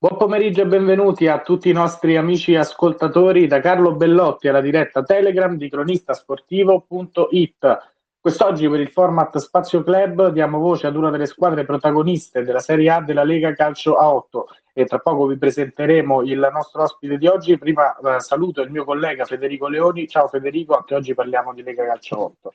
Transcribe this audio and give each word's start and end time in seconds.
Buon 0.00 0.16
pomeriggio 0.16 0.62
e 0.62 0.66
benvenuti 0.66 1.26
a 1.26 1.40
tutti 1.40 1.70
i 1.70 1.72
nostri 1.72 2.16
amici 2.16 2.54
ascoltatori 2.54 3.48
da 3.48 3.58
Carlo 3.58 3.96
Bellotti 3.96 4.46
alla 4.46 4.60
diretta 4.60 5.02
Telegram 5.02 5.56
di 5.56 5.68
cronistasportivo.it. 5.68 7.78
Quest'oggi 8.20 8.68
per 8.68 8.78
il 8.78 8.90
format 8.90 9.36
Spazio 9.38 9.82
Club 9.82 10.28
diamo 10.28 10.60
voce 10.60 10.86
ad 10.86 10.94
una 10.94 11.10
delle 11.10 11.26
squadre 11.26 11.64
protagoniste 11.64 12.44
della 12.44 12.60
Serie 12.60 12.90
A 12.90 13.00
della 13.00 13.24
Lega 13.24 13.52
Calcio 13.54 13.96
a 13.96 14.14
8 14.14 14.46
e 14.72 14.84
tra 14.84 15.00
poco 15.00 15.26
vi 15.26 15.36
presenteremo 15.36 16.22
il 16.22 16.48
nostro 16.52 16.84
ospite 16.84 17.18
di 17.18 17.26
oggi. 17.26 17.58
Prima 17.58 17.96
eh, 17.96 18.20
saluto 18.20 18.62
il 18.62 18.70
mio 18.70 18.84
collega 18.84 19.24
Federico 19.24 19.66
Leoni. 19.66 20.06
Ciao 20.06 20.28
Federico, 20.28 20.76
anche 20.76 20.94
oggi 20.94 21.12
parliamo 21.12 21.52
di 21.52 21.64
Lega 21.64 21.84
Calcio 21.84 22.14
a 22.14 22.20
8. 22.20 22.54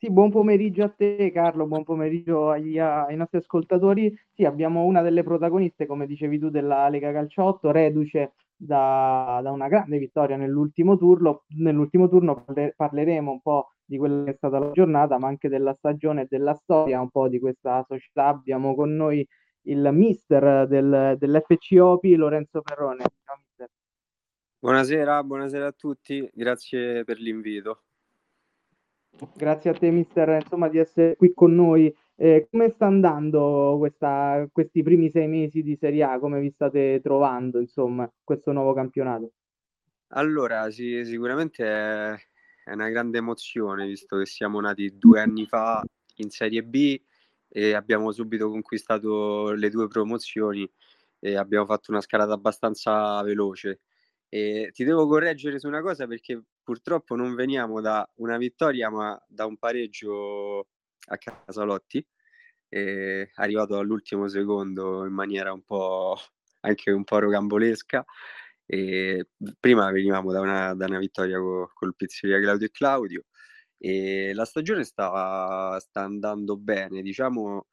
Sì, 0.00 0.12
buon 0.12 0.30
pomeriggio 0.30 0.84
a 0.84 0.90
te 0.90 1.32
Carlo, 1.32 1.66
buon 1.66 1.82
pomeriggio 1.82 2.50
agli, 2.50 2.78
ai 2.78 3.16
nostri 3.16 3.38
ascoltatori. 3.38 4.16
Sì, 4.32 4.44
abbiamo 4.44 4.84
una 4.84 5.02
delle 5.02 5.24
protagoniste, 5.24 5.86
come 5.86 6.06
dicevi 6.06 6.38
tu, 6.38 6.50
della 6.50 6.88
Lega 6.88 7.10
Calciotto, 7.10 7.72
reduce 7.72 8.34
da, 8.54 9.40
da 9.42 9.50
una 9.50 9.66
grande 9.66 9.98
vittoria 9.98 10.36
nell'ultimo 10.36 10.96
turno. 10.96 11.42
Nell'ultimo 11.56 12.08
turno 12.08 12.44
parleremo 12.76 13.28
un 13.32 13.40
po' 13.40 13.72
di 13.84 13.98
quella 13.98 14.22
che 14.22 14.30
è 14.30 14.34
stata 14.36 14.60
la 14.60 14.70
giornata, 14.70 15.18
ma 15.18 15.26
anche 15.26 15.48
della 15.48 15.74
stagione 15.74 16.22
e 16.22 16.26
della 16.30 16.54
storia, 16.54 17.00
un 17.00 17.10
po' 17.10 17.26
di 17.28 17.40
questa 17.40 17.84
società. 17.88 18.26
Abbiamo 18.26 18.76
con 18.76 18.94
noi 18.94 19.26
il 19.62 19.88
mister 19.92 20.68
del, 20.68 21.16
dell'FC 21.18 21.76
Opi, 21.80 22.14
Lorenzo 22.14 22.62
Ferrone. 22.64 23.02
Ciao, 23.24 23.66
buonasera, 24.60 25.24
buonasera 25.24 25.66
a 25.66 25.72
tutti, 25.72 26.30
grazie 26.32 27.02
per 27.02 27.18
l'invito. 27.18 27.82
Grazie 29.34 29.70
a 29.70 29.74
te, 29.74 29.90
mister, 29.90 30.28
insomma, 30.40 30.68
di 30.68 30.78
essere 30.78 31.16
qui 31.16 31.32
con 31.34 31.54
noi. 31.54 31.94
Eh, 32.14 32.46
come 32.50 32.70
sta 32.70 32.86
andando 32.86 33.76
questa, 33.78 34.48
questi 34.52 34.82
primi 34.82 35.10
sei 35.10 35.28
mesi 35.28 35.62
di 35.62 35.76
Serie 35.76 36.02
A? 36.04 36.18
Come 36.18 36.40
vi 36.40 36.50
state 36.50 37.00
trovando, 37.02 37.58
insomma, 37.60 38.10
questo 38.22 38.52
nuovo 38.52 38.72
campionato? 38.74 39.32
Allora, 40.08 40.70
sì, 40.70 41.04
sicuramente 41.04 41.64
è, 41.64 42.16
è 42.64 42.72
una 42.72 42.88
grande 42.88 43.18
emozione, 43.18 43.86
visto 43.86 44.18
che 44.18 44.26
siamo 44.26 44.60
nati 44.60 44.96
due 44.96 45.20
anni 45.20 45.46
fa 45.46 45.84
in 46.16 46.30
Serie 46.30 46.62
B 46.62 47.00
e 47.48 47.74
abbiamo 47.74 48.12
subito 48.12 48.48
conquistato 48.50 49.52
le 49.52 49.70
due 49.70 49.88
promozioni 49.88 50.70
e 51.18 51.36
abbiamo 51.36 51.66
fatto 51.66 51.90
una 51.90 52.00
scalata 52.00 52.32
abbastanza 52.32 53.22
veloce. 53.22 53.80
E 54.28 54.70
ti 54.72 54.84
devo 54.84 55.06
correggere 55.06 55.58
su 55.58 55.66
una 55.66 55.80
cosa 55.80 56.06
perché 56.06 56.42
purtroppo 56.68 57.14
non 57.14 57.34
veniamo 57.34 57.80
da 57.80 58.06
una 58.16 58.36
vittoria, 58.36 58.90
ma 58.90 59.18
da 59.26 59.46
un 59.46 59.56
pareggio 59.56 60.68
a 61.06 61.16
Casalotti, 61.16 62.06
eh, 62.68 63.30
arrivato 63.36 63.78
all'ultimo 63.78 64.28
secondo 64.28 65.06
in 65.06 65.14
maniera 65.14 65.50
un 65.50 65.62
po' 65.64 66.14
anche 66.60 66.90
un 66.90 67.04
po' 67.04 67.20
rocambolesca. 67.20 68.04
E 68.66 69.28
prima 69.58 69.90
venivamo 69.90 70.30
da 70.30 70.40
una, 70.40 70.74
da 70.74 70.84
una 70.84 70.98
vittoria 70.98 71.38
co, 71.38 71.70
col 71.72 71.96
pizzeria 71.96 72.38
Claudio 72.38 72.66
e 72.66 72.70
Claudio 72.70 73.24
e 73.78 74.34
la 74.34 74.44
stagione 74.44 74.84
sta, 74.84 75.78
sta 75.80 76.02
andando 76.02 76.58
bene. 76.58 77.00
Diciamo 77.00 77.68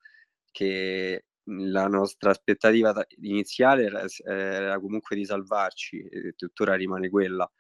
che 0.51 1.25
la 1.47 1.87
nostra 1.87 2.29
aspettativa 2.29 3.05
iniziale 3.23 3.83
era, 3.83 4.05
era, 4.23 4.79
comunque 4.79 5.17
di 5.17 5.25
salvarci 5.25 5.99
e 5.99 6.33
tuttora 6.37 6.75
rimane 6.75 7.09
quella. 7.09 7.51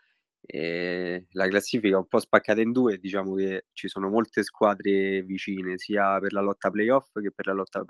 E 0.47 1.25
la 1.31 1.47
classifica 1.47 1.95
è 1.95 1.99
un 1.99 2.07
po' 2.07 2.19
spaccata 2.19 2.61
in 2.61 2.71
due, 2.71 2.99
diciamo 2.99 3.33
che 3.35 3.65
ci 3.73 3.87
sono 3.87 4.09
molte 4.09 4.43
squadre 4.43 5.23
vicine, 5.23 5.77
sia 5.77 6.19
per 6.19 6.33
la 6.33 6.41
lotta 6.41 6.69
playoff 6.69 7.19
che 7.19 7.31
per 7.31 7.47
la 7.47 7.53
lotta, 7.53 7.83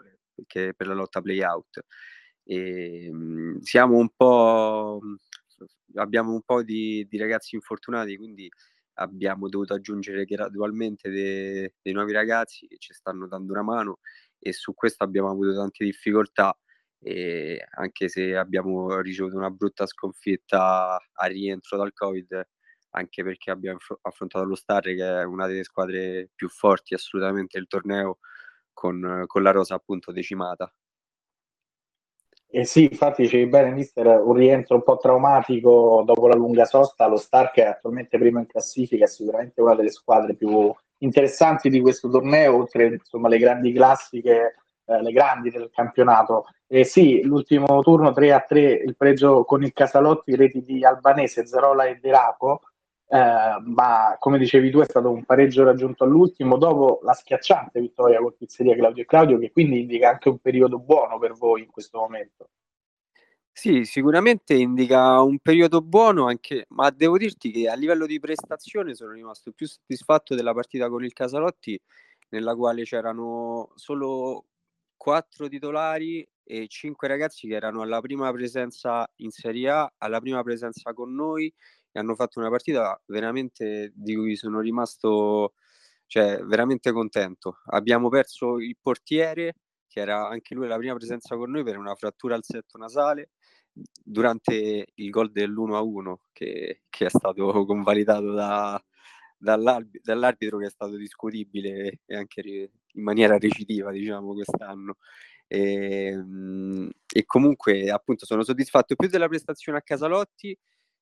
che 0.47 0.73
per 0.75 0.87
la 0.87 0.93
lotta 0.93 1.21
playout. 1.21 1.83
E, 2.43 3.11
mh, 3.11 3.59
siamo 3.59 3.97
un 3.97 4.09
po', 4.15 4.99
abbiamo 5.95 6.31
un 6.33 6.41
po' 6.43 6.63
di, 6.63 7.05
di, 7.09 7.17
ragazzi 7.17 7.55
infortunati, 7.55 8.15
quindi 8.17 8.49
abbiamo 8.95 9.49
dovuto 9.49 9.73
aggiungere 9.73 10.23
gradualmente 10.25 11.09
dei, 11.09 11.69
dei 11.81 11.93
nuovi 11.93 12.13
ragazzi 12.13 12.67
che 12.67 12.77
ci 12.77 12.93
stanno 12.93 13.27
dando 13.27 13.51
una 13.51 13.63
mano 13.63 13.99
e 14.39 14.53
su 14.53 14.73
questo 14.73 15.03
abbiamo 15.03 15.29
avuto 15.29 15.53
tante 15.53 15.83
difficoltà 15.83 16.57
e 17.07 17.63
anche 17.75 18.09
se 18.09 18.35
abbiamo 18.35 18.99
ricevuto 18.99 19.37
una 19.37 19.51
brutta 19.51 19.85
sconfitta 19.85 20.99
a 21.13 21.25
rientro 21.27 21.77
dal 21.77 21.93
Covid, 21.93 22.47
anche 22.89 23.23
perché 23.23 23.51
abbiamo 23.51 23.77
affrontato 24.01 24.43
lo 24.43 24.55
Starre 24.55 24.95
che 24.95 25.19
è 25.19 25.23
una 25.23 25.45
delle 25.45 25.63
squadre 25.63 26.31
più 26.33 26.49
forti 26.49 26.95
assolutamente 26.95 27.59
del 27.59 27.67
torneo 27.67 28.17
con, 28.73 29.25
con 29.27 29.43
la 29.43 29.51
rosa 29.51 29.75
appunto 29.75 30.11
decimata. 30.11 30.73
Eh 32.47 32.65
sì, 32.65 32.85
infatti 32.85 33.21
dicevi 33.21 33.45
bene, 33.49 33.69
mister, 33.69 34.07
un 34.07 34.33
rientro 34.33 34.77
un 34.77 34.83
po' 34.83 34.97
traumatico 34.97 36.01
dopo 36.03 36.27
la 36.27 36.35
lunga 36.35 36.65
sosta, 36.65 37.05
lo 37.05 37.17
Stark 37.17 37.57
è 37.57 37.65
attualmente 37.65 38.17
primo 38.17 38.39
in 38.39 38.47
classifica, 38.47 39.05
è 39.05 39.07
sicuramente 39.07 39.61
una 39.61 39.75
delle 39.75 39.91
squadre 39.91 40.33
più 40.33 40.73
interessanti 40.99 41.69
di 41.69 41.81
questo 41.81 42.09
torneo, 42.09 42.55
oltre 42.55 42.87
insomma 42.87 43.27
le 43.27 43.37
grandi 43.37 43.71
classiche 43.73 44.55
eh, 44.85 45.01
le 45.01 45.11
grandi 45.11 45.49
del 45.49 45.69
campionato. 45.73 46.45
E 46.67 46.83
sì, 46.83 47.21
l'ultimo 47.23 47.81
turno 47.81 48.11
3 48.11 48.33
a 48.33 48.39
3, 48.41 48.61
il 48.61 48.95
pregio 48.95 49.43
con 49.43 49.63
il 49.63 49.73
Casalotti, 49.73 50.35
reti 50.35 50.61
di 50.61 50.83
Albanese, 50.85 51.45
Zerola 51.45 51.85
e 51.85 51.99
Deraco. 51.99 52.61
Eh, 53.07 53.17
ma 53.63 54.15
come 54.19 54.39
dicevi 54.39 54.71
tu 54.71 54.79
è 54.79 54.85
stato 54.85 55.11
un 55.11 55.23
pareggio 55.25 55.63
raggiunto 55.63 56.03
all'ultimo 56.03 56.57
dopo 56.57 57.01
la 57.03 57.13
schiacciante 57.13 57.79
vittoria 57.79 58.19
con 58.19 58.33
Pizzeria 58.35 58.75
Claudio 58.75 59.03
e 59.03 59.05
Claudio 59.05 59.37
che 59.37 59.51
quindi 59.51 59.81
indica 59.81 60.09
anche 60.09 60.29
un 60.29 60.39
periodo 60.39 60.79
buono 60.79 61.19
per 61.19 61.33
voi 61.33 61.61
in 61.61 61.69
questo 61.69 61.99
momento. 61.99 62.49
Sì, 63.57 63.85
sicuramente 63.85 64.53
indica 64.53 65.21
un 65.21 65.39
periodo 65.39 65.81
buono 65.81 66.27
anche, 66.27 66.65
ma 66.69 66.89
devo 66.89 67.17
dirti 67.17 67.51
che 67.51 67.69
a 67.69 67.75
livello 67.75 68.05
di 68.05 68.19
prestazione 68.19 68.95
sono 68.95 69.11
rimasto 69.13 69.51
più 69.53 69.65
soddisfatto 69.65 70.35
della 70.35 70.53
partita 70.53 70.89
con 70.89 71.05
il 71.05 71.13
Casalotti 71.13 71.79
nella 72.29 72.53
quale 72.55 72.83
c'erano 72.83 73.71
solo 73.75 74.45
quattro 74.97 75.47
titolari 75.47 76.27
e 76.43 76.67
cinque 76.67 77.07
ragazzi 77.07 77.47
che 77.47 77.55
erano 77.55 77.81
alla 77.81 78.01
prima 78.01 78.31
presenza 78.31 79.07
in 79.17 79.31
Serie 79.31 79.69
A, 79.69 79.93
alla 79.97 80.19
prima 80.19 80.43
presenza 80.43 80.93
con 80.93 81.13
noi 81.13 81.51
e 81.91 81.99
hanno 81.99 82.15
fatto 82.15 82.39
una 82.39 82.49
partita 82.49 83.01
veramente 83.05 83.91
di 83.95 84.15
cui 84.15 84.35
sono 84.35 84.59
rimasto 84.59 85.53
cioè, 86.07 86.39
veramente 86.43 86.91
contento. 86.91 87.59
Abbiamo 87.67 88.09
perso 88.09 88.59
il 88.59 88.77
portiere, 88.81 89.55
che 89.87 89.99
era 90.01 90.27
anche 90.27 90.53
lui 90.55 90.67
la 90.67 90.77
prima 90.77 90.95
presenza 90.95 91.35
con 91.35 91.51
noi 91.51 91.63
per 91.63 91.77
una 91.77 91.95
frattura 91.95 92.35
al 92.35 92.43
setto 92.43 92.77
nasale 92.77 93.31
durante 94.03 94.87
il 94.93 95.09
gol 95.09 95.31
dell'1-1 95.31 96.15
che, 96.31 96.83
che 96.89 97.05
è 97.05 97.09
stato 97.09 97.65
convalidato 97.65 98.31
da, 98.31 98.81
dall'arbitro 99.37 100.57
che 100.59 100.67
è 100.67 100.69
stato 100.69 100.95
discutibile 100.95 101.99
e 102.05 102.15
anche 102.15 102.71
in 102.95 103.03
maniera 103.03 103.37
recidiva, 103.37 103.91
diciamo, 103.91 104.33
quest'anno. 104.33 104.97
E, 105.47 106.05
ehm, 106.07 106.89
e, 107.13 107.25
comunque, 107.25 107.89
appunto, 107.91 108.25
sono 108.25 108.43
soddisfatto 108.43 108.95
più 108.95 109.07
della 109.07 109.27
prestazione 109.27 109.77
a 109.77 109.81
Casalotti 109.81 110.57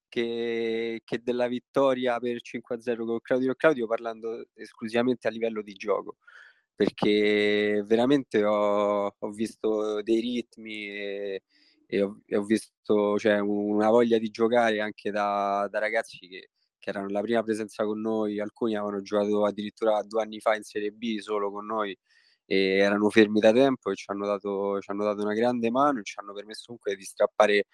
che, 0.09 1.01
che 1.03 1.21
della 1.23 1.47
vittoria 1.47 2.19
per 2.19 2.39
5-0 2.41 3.05
con 3.05 3.19
Claudio 3.21 3.55
Claudio, 3.55 3.87
parlando 3.87 4.47
esclusivamente 4.53 5.27
a 5.27 5.31
livello 5.31 5.61
di 5.61 5.73
gioco. 5.73 6.17
Perché 6.75 7.83
veramente 7.85 8.43
ho, 8.43 9.15
ho 9.17 9.31
visto 9.31 10.01
dei 10.01 10.19
ritmi 10.19 10.87
e, 10.89 11.43
e, 11.87 12.01
ho, 12.01 12.21
e 12.25 12.35
ho, 12.37 12.43
visto 12.43 13.17
cioè, 13.19 13.39
una 13.39 13.89
voglia 13.89 14.17
di 14.17 14.29
giocare 14.29 14.81
anche 14.81 15.11
da, 15.11 15.67
da 15.69 15.79
ragazzi 15.79 16.17
che, 16.27 16.49
che 16.83 16.89
erano 16.89 17.07
la 17.07 17.21
prima 17.21 17.41
presenza 17.43 17.85
con 17.85 18.01
noi, 18.01 18.41
alcuni 18.41 18.75
avevano 18.75 19.01
giocato 19.01 19.45
addirittura 19.45 20.03
due 20.03 20.21
anni 20.21 20.41
fa 20.41 20.55
in 20.55 20.63
Serie 20.63 20.91
B 20.91 21.17
solo 21.19 21.49
con 21.49 21.65
noi 21.65 21.97
e 22.45 22.77
erano 22.77 23.09
fermi 23.09 23.39
da 23.39 23.53
tempo 23.53 23.89
e 23.89 23.95
ci 23.95 24.03
hanno 24.07 24.25
dato, 24.25 24.81
ci 24.81 24.91
hanno 24.91 25.05
dato 25.05 25.21
una 25.21 25.33
grande 25.33 25.71
mano 25.71 25.99
e 25.99 26.03
ci 26.03 26.19
hanno 26.19 26.33
permesso 26.33 26.63
comunque 26.65 26.95
di 26.97 27.03
strappare 27.05 27.67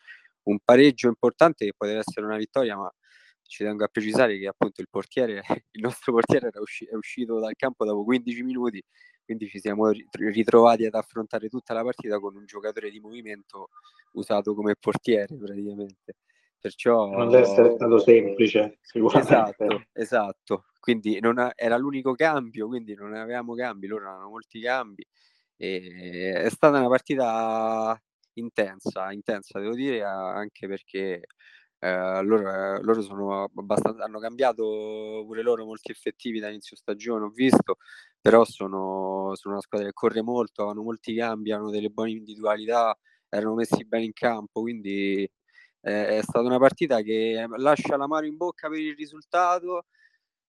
un 0.43 0.59
pareggio 0.63 1.07
importante 1.07 1.65
che 1.65 1.73
poteva 1.75 1.99
essere 1.99 2.25
una 2.27 2.37
vittoria, 2.37 2.77
ma 2.77 2.93
ci 3.41 3.63
tengo 3.63 3.83
a 3.83 3.87
precisare 3.87 4.37
che 4.37 4.45
appunto 4.47 4.81
il 4.81 4.87
portiere, 4.91 5.41
il 5.71 5.81
nostro 5.81 6.13
portiere 6.13 6.51
usci- 6.59 6.85
è 6.85 6.93
uscito 6.95 7.39
dal 7.39 7.55
campo 7.55 7.85
dopo 7.85 8.03
15 8.03 8.43
minuti, 8.43 8.79
quindi 9.25 9.47
ci 9.47 9.59
siamo 9.59 9.89
ritrovati 9.89 10.85
ad 10.85 10.93
affrontare 10.93 11.49
tutta 11.49 11.73
la 11.73 11.81
partita 11.83 12.19
con 12.19 12.35
un 12.35 12.45
giocatore 12.45 12.91
di 12.91 12.99
movimento 12.99 13.69
usato 14.11 14.53
come 14.53 14.75
portiere 14.79 15.35
praticamente. 15.35 16.13
Perciò... 16.59 17.07
Non 17.09 17.29
deve 17.29 17.43
essere 17.43 17.73
stato 17.75 17.99
semplice, 17.99 18.79
sicuramente. 18.81 19.33
Esatto, 19.33 19.83
esatto. 19.93 20.65
Quindi 20.79 21.17
ha... 21.17 21.51
era 21.55 21.77
l'unico 21.77 22.13
cambio, 22.13 22.67
quindi 22.67 22.93
non 22.95 23.13
avevamo 23.13 23.53
cambi, 23.55 23.87
loro 23.87 24.07
avevano 24.07 24.29
molti 24.29 24.59
cambi. 24.59 25.05
E... 25.55 26.33
È 26.35 26.49
stata 26.49 26.79
una 26.79 26.89
partita 26.89 28.01
intensa, 28.33 29.11
intensa 29.11 29.59
devo 29.59 29.73
dire, 29.73 30.03
anche 30.03 30.67
perché 30.67 31.21
eh, 31.79 32.23
loro, 32.23 32.81
loro 32.81 33.01
sono 33.01 33.49
abbastanza, 33.55 34.03
hanno 34.03 34.19
cambiato 34.19 35.23
pure 35.25 35.41
loro 35.41 35.65
molti 35.65 35.91
effettivi 35.91 36.39
da 36.39 36.49
inizio 36.49 36.75
stagione, 36.75 37.25
ho 37.25 37.29
visto, 37.29 37.77
però 38.19 38.43
sono, 38.45 39.31
sono 39.35 39.55
una 39.55 39.63
squadra 39.63 39.87
che 39.87 39.93
corre 39.93 40.21
molto, 40.21 40.67
hanno 40.67 40.83
molti 40.83 41.15
cambi, 41.15 41.51
hanno 41.51 41.69
delle 41.69 41.89
buone 41.89 42.11
individualità 42.11 42.97
erano 43.29 43.53
messi 43.55 43.85
bene 43.85 44.05
in 44.05 44.13
campo, 44.13 44.61
quindi 44.61 45.29
è 45.81 46.19
stata 46.21 46.45
una 46.45 46.59
partita 46.59 47.01
che 47.01 47.45
lascia 47.57 47.95
la 47.97 48.07
mano 48.07 48.25
in 48.25 48.35
bocca 48.35 48.69
per 48.69 48.79
il 48.79 48.95
risultato, 48.95 49.85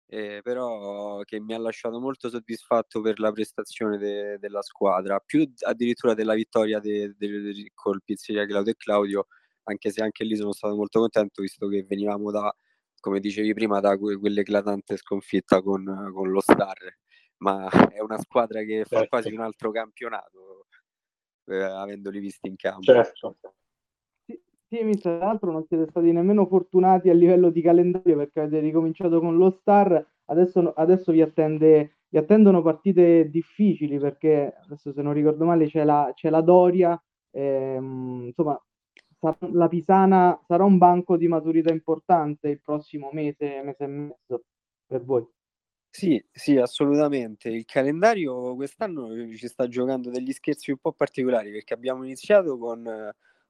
eh, 0.09 0.39
però 0.41 1.19
che 1.21 1.39
mi 1.39 1.53
ha 1.53 1.59
lasciato 1.59 2.00
molto 2.00 2.29
soddisfatto 2.29 3.01
per 3.01 3.19
la 3.19 3.31
prestazione 3.31 3.97
de- 3.97 4.38
della 4.39 4.62
squadra, 4.62 5.19
più 5.19 5.51
addirittura 5.65 6.13
della 6.13 6.33
vittoria 6.33 6.79
de- 6.79 7.13
de- 7.18 7.71
col 7.74 8.01
Pizzeria 8.03 8.45
Claudio 8.45 8.71
e 8.71 8.75
Claudio, 8.77 9.27
anche 9.63 9.91
se 9.91 10.01
anche 10.01 10.24
lì 10.24 10.35
sono 10.38 10.53
stato 10.53 10.75
molto 10.75 11.00
contento 11.00 11.41
visto 11.41 11.68
che 11.68 11.83
venivamo 11.83 12.31
da, 12.31 12.53
come 13.01 13.19
dicevi 13.19 13.53
prima, 13.53 13.81
da 13.81 13.97
que- 13.97 14.18
quell'eclatante 14.18 14.95
sconfitta 14.95 15.62
con, 15.62 15.83
con 16.13 16.31
lo 16.31 16.39
Star, 16.39 16.77
ma 17.39 17.69
è 17.91 18.00
una 18.00 18.18
squadra 18.18 18.62
che 18.62 18.85
fa 18.85 19.00
certo. 19.00 19.07
quasi 19.09 19.33
un 19.33 19.41
altro 19.41 19.71
campionato, 19.71 20.68
eh, 21.47 21.62
avendoli 21.62 22.19
visti 22.19 22.47
in 22.47 22.56
campo. 22.56 22.94
Certo. 22.94 23.38
Mister, 24.69 25.17
tra 25.17 25.25
l'altro 25.27 25.51
non 25.51 25.65
siete 25.65 25.87
stati 25.89 26.11
nemmeno 26.11 26.45
fortunati 26.45 27.09
a 27.09 27.13
livello 27.13 27.49
di 27.49 27.61
calendario 27.61 28.17
perché 28.17 28.41
avete 28.41 28.59
ricominciato 28.59 29.19
con 29.19 29.37
lo 29.37 29.49
Star, 29.49 30.05
adesso, 30.25 30.73
adesso 30.73 31.11
vi, 31.11 31.21
attende, 31.21 31.99
vi 32.09 32.17
attendono 32.17 32.61
partite 32.61 33.29
difficili 33.29 33.97
perché 33.99 34.53
adesso 34.63 34.91
se 34.91 35.01
non 35.01 35.13
ricordo 35.13 35.45
male 35.45 35.67
c'è 35.67 35.83
la, 35.83 36.11
c'è 36.13 36.29
la 36.29 36.41
Doria, 36.41 37.01
ehm, 37.31 38.25
insomma 38.27 38.61
la 39.53 39.67
Pisana 39.67 40.39
sarà 40.45 40.63
un 40.63 40.77
banco 40.77 41.17
di 41.17 41.27
maturità 41.27 41.71
importante 41.71 42.49
il 42.49 42.61
prossimo 42.61 43.09
mese, 43.11 43.61
mese 43.63 43.83
e 43.83 43.87
mezzo 43.87 44.43
per 44.85 45.03
voi. 45.03 45.25
Sì, 45.89 46.23
sì, 46.31 46.57
assolutamente. 46.57 47.49
Il 47.49 47.65
calendario 47.65 48.55
quest'anno 48.55 49.09
ci 49.35 49.47
sta 49.47 49.67
giocando 49.67 50.09
degli 50.11 50.31
scherzi 50.31 50.69
un 50.71 50.77
po' 50.77 50.91
particolari 50.93 51.51
perché 51.51 51.73
abbiamo 51.73 52.03
iniziato 52.03 52.57
con 52.57 52.83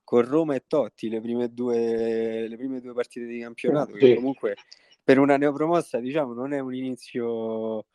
con 0.08 0.26
Roma 0.26 0.56
e 0.56 0.64
Totti 0.66 1.10
le 1.10 1.20
prime 1.20 1.52
due, 1.52 2.48
le 2.48 2.56
prime 2.56 2.80
due 2.80 2.94
partite 2.94 3.26
di 3.26 3.42
campionato, 3.42 3.92
sì. 3.92 4.00
che 4.00 4.16
comunque 4.16 4.56
per 5.04 5.20
una 5.20 5.36
neopromossa 5.36 6.00
diciamo 6.00 6.32
non 6.32 6.54
è 6.54 6.60
un 6.60 6.74
inizio 6.74 7.88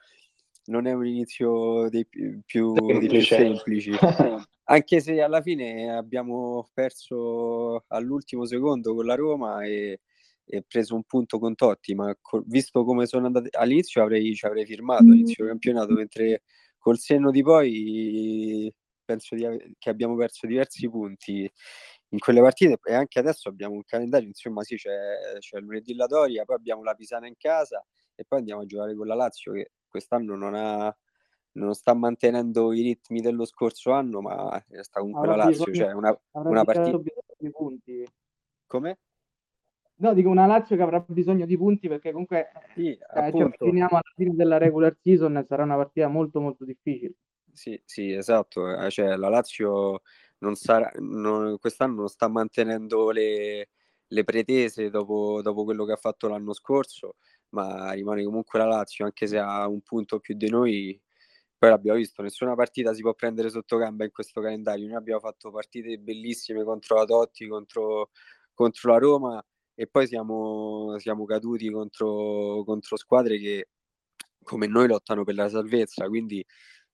non 0.67 0.87
è 0.87 0.93
un 0.93 1.06
inizio 1.06 1.88
dei 1.88 2.06
più, 2.06 2.75
dei 2.75 3.09
più 3.09 3.23
semplici. 3.23 3.93
Anche 4.64 5.00
se 5.00 5.23
alla 5.23 5.41
fine 5.41 5.91
abbiamo 5.91 6.69
perso 6.75 7.85
all'ultimo 7.88 8.44
secondo 8.44 8.94
con 8.94 9.06
la 9.06 9.15
Roma 9.15 9.65
e, 9.65 10.00
e 10.44 10.65
preso 10.69 10.94
un 10.94 11.05
punto 11.05 11.38
con 11.38 11.55
Totti 11.55 11.94
ma 11.94 12.15
co- 12.20 12.43
visto 12.44 12.85
come 12.85 13.06
sono 13.06 13.25
andate 13.25 13.49
all'inizio 13.53 14.03
avrei, 14.03 14.35
ci 14.35 14.44
avrei 14.44 14.67
firmato 14.67 15.05
all'inizio 15.05 15.44
del 15.44 15.53
campionato 15.53 15.94
mentre 15.94 16.43
col 16.76 16.99
senno 16.99 17.31
di 17.31 17.43
poi 17.43 18.70
penso 19.03 19.35
di 19.35 19.47
che 19.79 19.91
abbiamo 19.91 20.15
perso 20.15 20.47
diversi 20.47 20.88
punti 20.88 21.50
in 22.12 22.19
quelle 22.19 22.41
partite 22.41 22.79
e 22.85 22.94
anche 22.94 23.19
adesso 23.19 23.49
abbiamo 23.49 23.75
un 23.75 23.85
calendario, 23.85 24.29
insomma 24.29 24.62
sì, 24.62 24.76
c'è, 24.76 25.38
c'è 25.38 25.59
lunedì 25.61 25.94
la 25.94 26.06
Doria, 26.06 26.44
poi 26.44 26.56
abbiamo 26.56 26.82
la 26.82 26.94
Pisana 26.94 27.26
in 27.26 27.35
casa 27.38 27.85
e 28.14 28.25
poi 28.26 28.41
andiamo 28.41 28.62
a 28.62 28.67
giocare 28.67 28.94
con 28.94 29.06
la 29.06 29.14
Lazio 29.14 29.53
che 29.53 29.73
quest'anno 29.88 30.37
non, 30.37 30.55
ha, 30.55 30.94
non 31.53 31.75
sta 31.75 31.94
mantenendo 31.94 32.73
i 32.73 32.82
ritmi 32.82 33.20
dello 33.20 33.47
scorso 33.47 33.93
anno, 33.93 34.20
ma 34.20 34.62
sta 34.81 35.00
comunque 35.00 35.26
avrà 35.26 35.37
la 35.37 35.44
Lazio, 35.44 35.64
bisogno, 35.64 35.85
cioè 35.85 35.94
una, 35.94 36.20
una 36.32 36.64
partita... 36.64 36.99
Di 37.38 37.50
punti. 37.50 38.06
Come? 38.67 38.99
No, 39.97 40.15
dico 40.15 40.29
una 40.29 40.47
Lazio 40.47 40.76
che 40.76 40.82
avrà 40.82 41.05
bisogno 41.06 41.47
di 41.47 41.56
punti 41.56 41.88
perché 41.88 42.12
comunque 42.12 42.50
sì, 42.75 42.91
eh, 42.91 43.32
cioè, 43.32 43.50
finiamo 43.56 43.91
alla 43.91 44.12
fine 44.15 44.35
della 44.35 44.58
regular 44.58 44.97
season 45.00 45.44
sarà 45.49 45.62
una 45.65 45.76
partita 45.76 46.08
molto 46.08 46.41
molto 46.41 46.65
difficile. 46.65 47.15
Sì, 47.54 47.81
sì, 47.84 48.12
esatto, 48.12 48.75
eh, 48.75 48.90
cioè 48.90 49.14
la 49.16 49.28
Lazio 49.28 50.00
non 50.38 50.54
sarà, 50.54 50.90
non, 51.00 51.58
quest'anno 51.58 51.96
non 51.96 52.08
sta 52.08 52.26
mantenendo 52.28 53.10
le, 53.10 53.69
le 54.06 54.25
pretese 54.25 54.88
dopo, 54.88 55.40
dopo, 55.43 55.64
quello 55.64 55.84
che 55.84 55.93
ha 55.93 55.96
fatto 55.96 56.28
l'anno 56.28 56.54
scorso, 56.54 57.16
ma 57.50 57.93
rimane 57.93 58.25
comunque 58.25 58.58
la 58.58 58.64
Lazio, 58.66 59.04
anche 59.04 59.26
se 59.26 59.38
ha 59.38 59.69
un 59.69 59.82
punto 59.82 60.19
più 60.19 60.34
di 60.34 60.49
noi. 60.49 60.99
Poi 61.58 61.70
l'abbiamo 61.70 61.99
visto, 61.99 62.22
nessuna 62.22 62.54
partita 62.54 62.94
si 62.94 63.02
può 63.02 63.14
prendere 63.14 63.50
sotto 63.50 63.76
gamba 63.76 64.05
in 64.05 64.10
questo 64.10 64.40
calendario. 64.40 64.87
Noi 64.87 64.96
abbiamo 64.96 65.20
fatto 65.20 65.50
partite 65.50 65.98
bellissime 65.98 66.64
contro 66.64 66.96
la 66.96 67.05
Totti, 67.05 67.46
contro, 67.46 68.10
contro 68.55 68.93
la 68.93 68.98
Roma 68.98 69.46
e 69.75 69.87
poi 69.87 70.06
siamo, 70.08 70.96
siamo 70.98 71.25
caduti 71.25 71.70
contro, 71.70 72.64
contro 72.64 72.96
squadre 72.96 73.38
che 73.38 73.69
come 74.43 74.66
noi 74.66 74.88
lottano 74.88 75.25
per 75.25 75.34
la 75.37 75.48
salvezza. 75.48 76.08
Quindi 76.08 76.44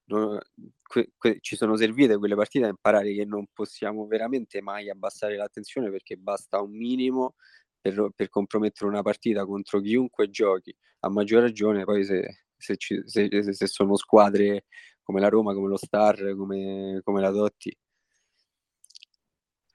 no, 0.09 0.39
que, 0.83 1.13
que, 1.17 1.39
ci 1.41 1.57
sono 1.57 1.77
servite 1.77 2.17
quelle 2.19 2.35
partite 2.35 2.67
a 2.67 2.69
imparare 2.69 3.15
che 3.15 3.25
non 3.25 3.47
possiamo 3.53 4.07
veramente 4.07 4.61
mai 4.61 4.91
abbassare 4.91 5.37
l'attenzione 5.37 5.91
perché 5.91 6.17
basta 6.17 6.61
un 6.61 6.77
minimo 6.77 7.35
per, 7.81 8.11
per 8.15 8.29
compromettere 8.29 8.89
una 8.89 9.03
partita 9.03 9.45
contro 9.45 9.81
chiunque 9.81 10.31
giochi, 10.31 10.75
a 11.01 11.11
maggior 11.11 11.43
ragione 11.43 11.85
poi 11.85 12.05
se, 12.05 12.45
se, 12.57 12.77
ci, 12.77 13.03
se, 13.05 13.29
se 13.53 13.67
sono 13.67 13.97
squadre 13.97 14.65
come 15.03 15.21
la 15.21 15.29
Roma, 15.29 15.55
come 15.55 15.69
lo 15.69 15.79
Star, 15.79 16.35
come, 16.37 17.01
come 17.03 17.21
la 17.21 17.31
Dotti. 17.31 17.75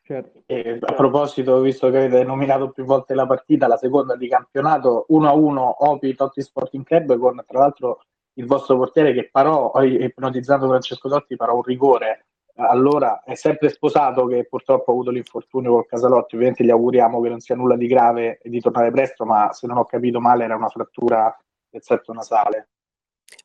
Certo. 0.05 0.43
E 0.45 0.79
a 0.81 0.93
proposito, 0.93 1.61
visto 1.61 1.89
che 1.89 1.97
avete 1.97 2.23
nominato 2.23 2.71
più 2.71 2.83
volte 2.83 3.15
la 3.15 3.25
partita, 3.25 3.67
la 3.67 3.77
seconda 3.77 4.17
di 4.17 4.27
campionato 4.27 5.05
1-1 5.09 5.75
Opi 5.77 6.13
Totti 6.13 6.41
Sporting 6.41 6.83
Club 6.83 7.17
con 7.17 7.41
tra 7.47 7.59
l'altro 7.59 8.03
il 8.33 8.45
vostro 8.45 8.77
portiere 8.77 9.13
che 9.13 9.29
parò, 9.29 9.71
ipnotizzando 9.81 10.67
Francesco 10.67 11.09
Totti, 11.09 11.35
parò 11.35 11.55
un 11.55 11.63
rigore. 11.63 12.25
Allora 12.55 13.23
è 13.23 13.35
sempre 13.35 13.69
sposato 13.69 14.27
che 14.27 14.45
purtroppo 14.45 14.91
ha 14.91 14.93
avuto 14.93 15.09
l'infortunio 15.09 15.71
col 15.71 15.87
Casalotti. 15.87 16.35
Ovviamente 16.35 16.63
gli 16.63 16.69
auguriamo 16.69 17.21
che 17.21 17.29
non 17.29 17.39
sia 17.39 17.55
nulla 17.55 17.75
di 17.75 17.87
grave 17.87 18.39
e 18.41 18.49
di 18.49 18.59
tornare 18.59 18.91
presto, 18.91 19.25
ma 19.25 19.51
se 19.53 19.67
non 19.67 19.77
ho 19.77 19.85
capito 19.85 20.19
male 20.19 20.43
era 20.43 20.55
una 20.55 20.69
frattura 20.69 21.35
del 21.69 21.81
setto 21.81 22.13
nasale. 22.13 22.69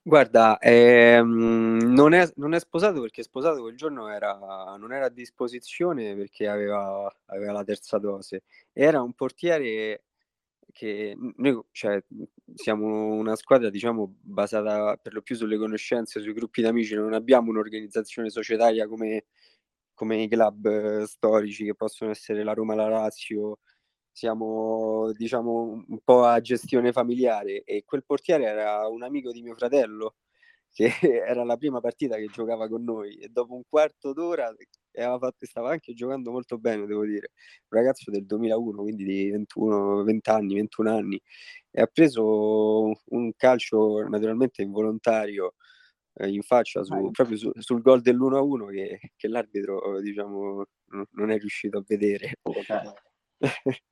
Guarda, 0.03 0.59
ehm, 0.59 1.93
non, 1.95 2.13
è, 2.13 2.31
non, 2.37 2.55
è, 2.55 2.61
sposato 2.61 3.01
perché 3.01 3.23
sposato 3.23 3.61
quel 3.61 3.77
giorno 3.77 4.09
era, 4.09 4.77
non 4.79 4.93
era 4.93 5.07
a 5.07 5.11
disposizione 5.11 6.15
perché 6.15 6.47
aveva, 6.47 7.11
aveva 7.27 7.53
la 7.53 7.65
terza 7.65 7.99
dose. 7.99 8.43
Era 8.73 9.01
un 9.01 9.13
portiere 9.15 10.03
che 10.73 11.17
noi 11.37 11.61
cioè, 11.73 12.03
siamo 12.59 13.15
una 13.15 13.37
squadra 13.37 13.71
diciamo 13.71 14.17
basata 14.21 14.97
per 15.01 15.15
lo 15.15 15.23
più 15.23 15.37
sulle 15.37 15.57
conoscenze, 15.57 16.21
sui 16.21 16.33
gruppi 16.33 16.61
d'amici, 16.63 16.95
non 16.95 17.13
abbiamo 17.15 17.51
un'organizzazione 17.51 18.31
societaria 18.31 18.89
come, 18.89 19.27
come 19.95 20.23
i 20.23 20.29
club 20.29 20.67
eh, 20.67 21.07
storici 21.07 21.65
che 21.65 21.75
possono 21.77 22.11
essere 22.11 22.43
la 22.43 22.55
Roma, 22.55 22.75
la 22.75 22.89
Lazio, 22.89 23.61
siamo 24.11 25.13
diciamo 25.13 25.85
un 25.89 25.99
po' 26.03 26.25
a 26.25 26.41
gestione 26.41 26.93
familiare 26.93 27.63
e 27.63 27.85
quel 27.85 28.05
portiere 28.05 28.45
era 28.47 28.89
un 28.89 29.05
amico 29.05 29.31
di 29.31 29.43
mio 29.43 29.55
fratello 29.55 30.17
che 30.73 30.91
era 31.27 31.45
la 31.45 31.57
prima 31.57 31.81
partita 31.81 32.17
che 32.17 32.27
giocava 32.27 32.69
con 32.69 32.83
noi 32.85 33.17
e 33.19 33.29
dopo 33.29 33.55
un 33.55 33.63
quarto 33.69 34.13
d'ora 34.13 34.53
fatto, 35.19 35.47
stava 35.47 35.71
anche 35.71 35.93
giocando 35.95 36.31
molto 36.31 36.59
bene, 36.59 36.87
devo 36.87 37.05
dire, 37.05 37.31
un 37.69 37.79
ragazzo 37.79 38.11
del 38.11 38.27
2001, 38.27 38.83
quindi 38.83 39.05
di 39.05 39.31
21, 39.31 40.03
20 40.03 40.31
anni, 40.31 40.55
21 40.55 40.91
anni, 40.91 41.21
e 41.71 41.81
ha 41.81 41.87
preso 41.87 42.93
un 43.05 43.33
calcio 43.37 44.07
naturalmente 44.09 44.63
involontario 44.63 45.55
eh, 46.15 46.29
in 46.29 46.43
faccia 46.43 46.83
su, 46.83 47.11
proprio 47.11 47.37
su, 47.37 47.51
sul 47.59 47.81
gol 47.83 48.01
dell'1-1 48.01 48.71
che, 48.71 49.13
che 49.17 49.29
l'arbitro 49.29 50.01
diciamo 50.01 50.65
non 51.13 51.31
è 51.31 51.39
riuscito 51.39 51.79
a 51.79 51.85
vedere. 51.87 52.33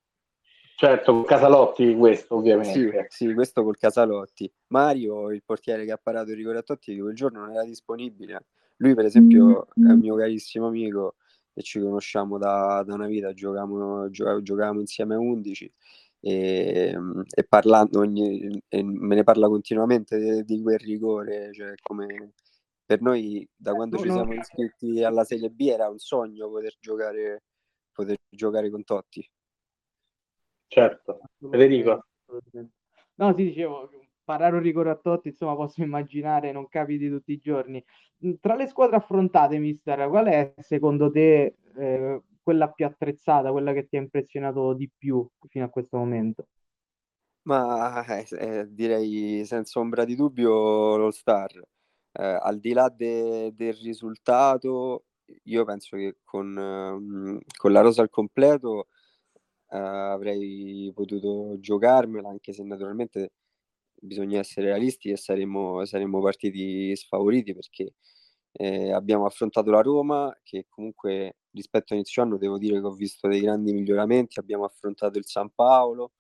Certo, 0.78 1.22
Casalotti 1.22 1.94
questo 1.94 2.36
ovviamente. 2.36 3.06
Sì, 3.08 3.25
sì, 3.28 3.32
questo 3.32 3.62
col 3.62 3.78
Casalotti. 3.78 4.52
Mario, 4.66 5.32
il 5.32 5.42
portiere 5.42 5.86
che 5.86 5.92
ha 5.92 5.96
parato 5.96 6.32
il 6.32 6.36
rigore 6.36 6.58
a 6.58 6.62
Totti, 6.62 6.98
quel 6.98 7.14
giorno 7.14 7.40
non 7.40 7.52
era 7.52 7.64
disponibile. 7.64 8.44
Lui 8.76 8.95
per 8.95 9.06
esempio 9.06 9.66
è 9.66 9.71
un 9.75 9.99
mio 9.99 10.16
carissimo 10.16 10.66
amico 10.66 11.16
e 11.52 11.62
ci 11.62 11.80
conosciamo 11.80 12.37
da, 12.37 12.83
da 12.85 12.95
una 12.95 13.06
vita, 13.06 13.33
giocavamo, 13.33 14.11
giocavamo 14.11 14.80
insieme 14.80 15.14
a 15.14 15.18
11 15.18 15.73
e, 16.21 16.95
e 17.35 17.45
parlando 17.45 18.00
ogni, 18.00 18.61
e 18.68 18.83
me 18.83 19.14
ne 19.14 19.23
parla 19.23 19.49
continuamente 19.49 20.18
di, 20.18 20.45
di 20.45 20.62
quel 20.62 20.78
rigore, 20.78 21.52
cioè 21.52 21.75
come 21.80 22.33
per 22.85 23.00
noi 23.00 23.49
da 23.54 23.73
quando 23.73 23.99
ci 23.99 24.11
siamo 24.11 24.35
iscritti 24.35 25.02
alla 25.02 25.25
Serie 25.25 25.50
B 25.50 25.61
era 25.68 25.88
un 25.88 25.99
sogno 25.99 26.49
poter 26.49 26.76
giocare, 26.78 27.42
poter 27.92 28.18
giocare 28.28 28.71
con 28.71 28.85
Totti. 28.85 29.28
Certo, 30.68 31.21
Federico. 31.50 32.06
No, 33.14 33.35
sì, 33.35 33.45
dicevo, 33.45 33.90
parare 34.26 34.56
un 34.56 34.62
rigore 34.62 34.90
a 34.90 34.97
Totti, 34.97 35.28
insomma, 35.28 35.54
posso 35.54 35.83
immaginare, 35.83 36.50
non 36.50 36.68
capiti 36.68 37.09
tutti 37.09 37.33
i 37.33 37.38
giorni. 37.38 37.83
Tra 38.40 38.56
le 38.56 38.66
squadre 38.66 38.97
affrontate, 38.97 39.59
mister, 39.59 40.09
qual 40.09 40.26
è 40.26 40.52
secondo 40.59 41.11
te 41.11 41.56
eh, 41.76 42.23
quella 42.42 42.68
più 42.71 42.85
attrezzata, 42.85 43.52
quella 43.52 43.73
che 43.73 43.87
ti 43.87 43.97
ha 43.97 44.00
impressionato 44.00 44.75
di 44.75 44.90
più 44.95 45.26
fino 45.49 45.64
a 45.64 45.68
questo 45.68 45.97
momento? 45.97 46.49
Ma 47.42 48.04
eh, 48.04 48.26
eh, 48.38 48.66
direi 48.68 49.45
senza 49.45 49.78
ombra 49.78 50.04
di 50.04 50.16
dubbio 50.16 50.97
lo 50.97 51.11
Star. 51.12 51.52
Eh, 52.12 52.38
al 52.40 52.59
di 52.59 52.73
là 52.73 52.88
de- 52.88 53.52
del 53.54 53.75
risultato, 53.75 55.04
io 55.45 55.64
penso 55.64 55.97
che 55.97 56.16
con, 56.25 56.59
ehm, 56.59 57.38
con 57.56 57.73
la 57.73 57.80
rosa 57.83 58.02
al 58.02 58.11
completo 58.11 58.88
eh, 59.71 59.76
avrei 59.78 60.90
potuto 60.95 61.59
giocarmela, 61.61 62.28
anche 62.28 62.52
se 62.52 62.64
naturalmente 62.64 63.33
bisogna 64.00 64.41
essere 64.41 64.67
realisti 64.67 65.11
e 65.11 65.17
saremmo, 65.17 65.85
saremmo 65.85 66.21
partiti 66.21 66.95
sfavoriti 66.97 67.55
perché 67.55 67.95
eh, 68.53 68.93
abbiamo 68.93 69.26
affrontato 69.26 69.71
la 69.71 69.83
Roma 69.83 70.37
che 70.43 70.67
comunque 70.69 71.37
rispetto 71.50 71.93
a 71.93 71.97
inizio 71.97 72.23
anno 72.23 72.37
devo 72.38 72.59
dire 72.59 72.81
che 72.81 72.87
ho 72.87 72.93
visto 72.93 73.29
dei 73.29 73.41
grandi 73.41 73.73
miglioramenti, 73.73 74.38
abbiamo 74.38 74.65
affrontato 74.65 75.19
il 75.19 75.26
San 75.26 75.50
Paolo, 75.55 76.12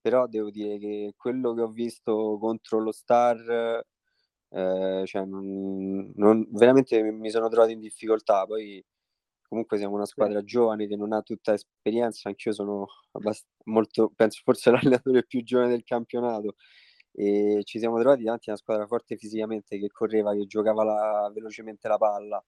però 0.00 0.26
devo 0.26 0.50
dire 0.50 0.78
che 0.78 1.14
quello 1.16 1.54
che 1.54 1.62
ho 1.62 1.68
visto 1.68 2.38
contro 2.40 2.80
lo 2.80 2.92
Star, 2.92 3.84
eh, 4.50 5.02
cioè 5.06 5.24
non, 5.24 6.12
non, 6.16 6.46
veramente 6.52 7.02
mi 7.02 7.30
sono 7.30 7.48
trovato 7.48 7.72
in 7.72 7.80
difficoltà, 7.80 8.46
poi 8.46 8.84
comunque 9.48 9.78
siamo 9.78 9.96
una 9.96 10.06
squadra 10.06 10.42
giovane 10.44 10.86
che 10.86 10.96
non 10.96 11.12
ha 11.12 11.22
tutta 11.22 11.52
esperienza, 11.54 12.28
anch'io 12.28 12.52
sono 12.52 12.86
abbast- 13.12 13.48
molto, 13.64 14.12
penso 14.14 14.40
forse 14.44 14.70
l'allenatore 14.70 15.24
più 15.26 15.42
giovane 15.42 15.70
del 15.70 15.84
campionato 15.84 16.56
e 17.12 17.60
ci 17.64 17.78
siamo 17.78 17.98
trovati 18.00 18.22
davanti 18.24 18.48
a 18.50 18.52
una 18.52 18.60
squadra 18.60 18.86
forte 18.86 19.16
fisicamente 19.16 19.78
che 19.78 19.88
correva, 19.90 20.32
che 20.34 20.46
giocava 20.46 20.84
la, 20.84 21.30
velocemente 21.34 21.88
la 21.88 21.98
palla. 21.98 22.44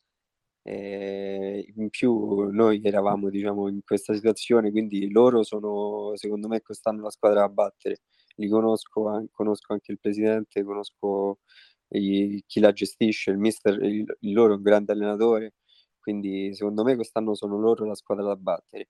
E 0.64 1.72
in 1.76 1.90
più 1.90 2.50
noi 2.52 2.80
eravamo 2.84 3.28
diciamo 3.30 3.68
in 3.68 3.80
questa 3.84 4.14
situazione, 4.14 4.70
quindi 4.70 5.10
loro 5.10 5.42
sono 5.42 6.12
secondo 6.16 6.46
me 6.48 6.60
quest'anno 6.62 7.02
la 7.02 7.10
squadra 7.10 7.40
da 7.40 7.48
battere. 7.48 7.98
Li 8.36 8.48
conosco, 8.48 9.26
conosco 9.32 9.72
anche 9.72 9.92
il 9.92 9.98
presidente, 10.00 10.62
conosco 10.64 11.40
i, 11.90 12.42
chi 12.46 12.60
la 12.60 12.72
gestisce, 12.72 13.30
il 13.32 13.38
mister, 13.38 13.82
il, 13.82 14.16
il 14.20 14.32
loro 14.32 14.54
è 14.54 14.56
un 14.56 14.62
grande 14.62 14.92
allenatore, 14.92 15.54
quindi 16.00 16.54
secondo 16.54 16.84
me 16.84 16.94
quest'anno 16.94 17.34
sono 17.34 17.58
loro 17.58 17.84
la 17.84 17.94
squadra 17.94 18.24
da 18.24 18.36
battere. 18.36 18.88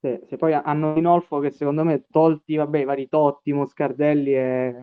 Se, 0.00 0.22
se 0.28 0.36
poi 0.36 0.52
hanno 0.52 0.94
Rinolfo 0.94 1.40
che 1.40 1.50
secondo 1.50 1.84
me 1.84 2.06
tolti 2.10 2.56
vabbè, 2.56 2.78
i 2.78 2.84
vari 2.84 3.08
Totti, 3.08 3.52
Moscardelli 3.52 4.32
è 4.32 4.82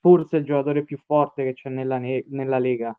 forse 0.00 0.38
il 0.38 0.44
giocatore 0.44 0.84
più 0.84 0.98
forte 0.98 1.44
che 1.44 1.54
c'è 1.54 1.68
nella, 1.68 1.98
ne- 1.98 2.24
nella 2.28 2.58
Lega. 2.58 2.98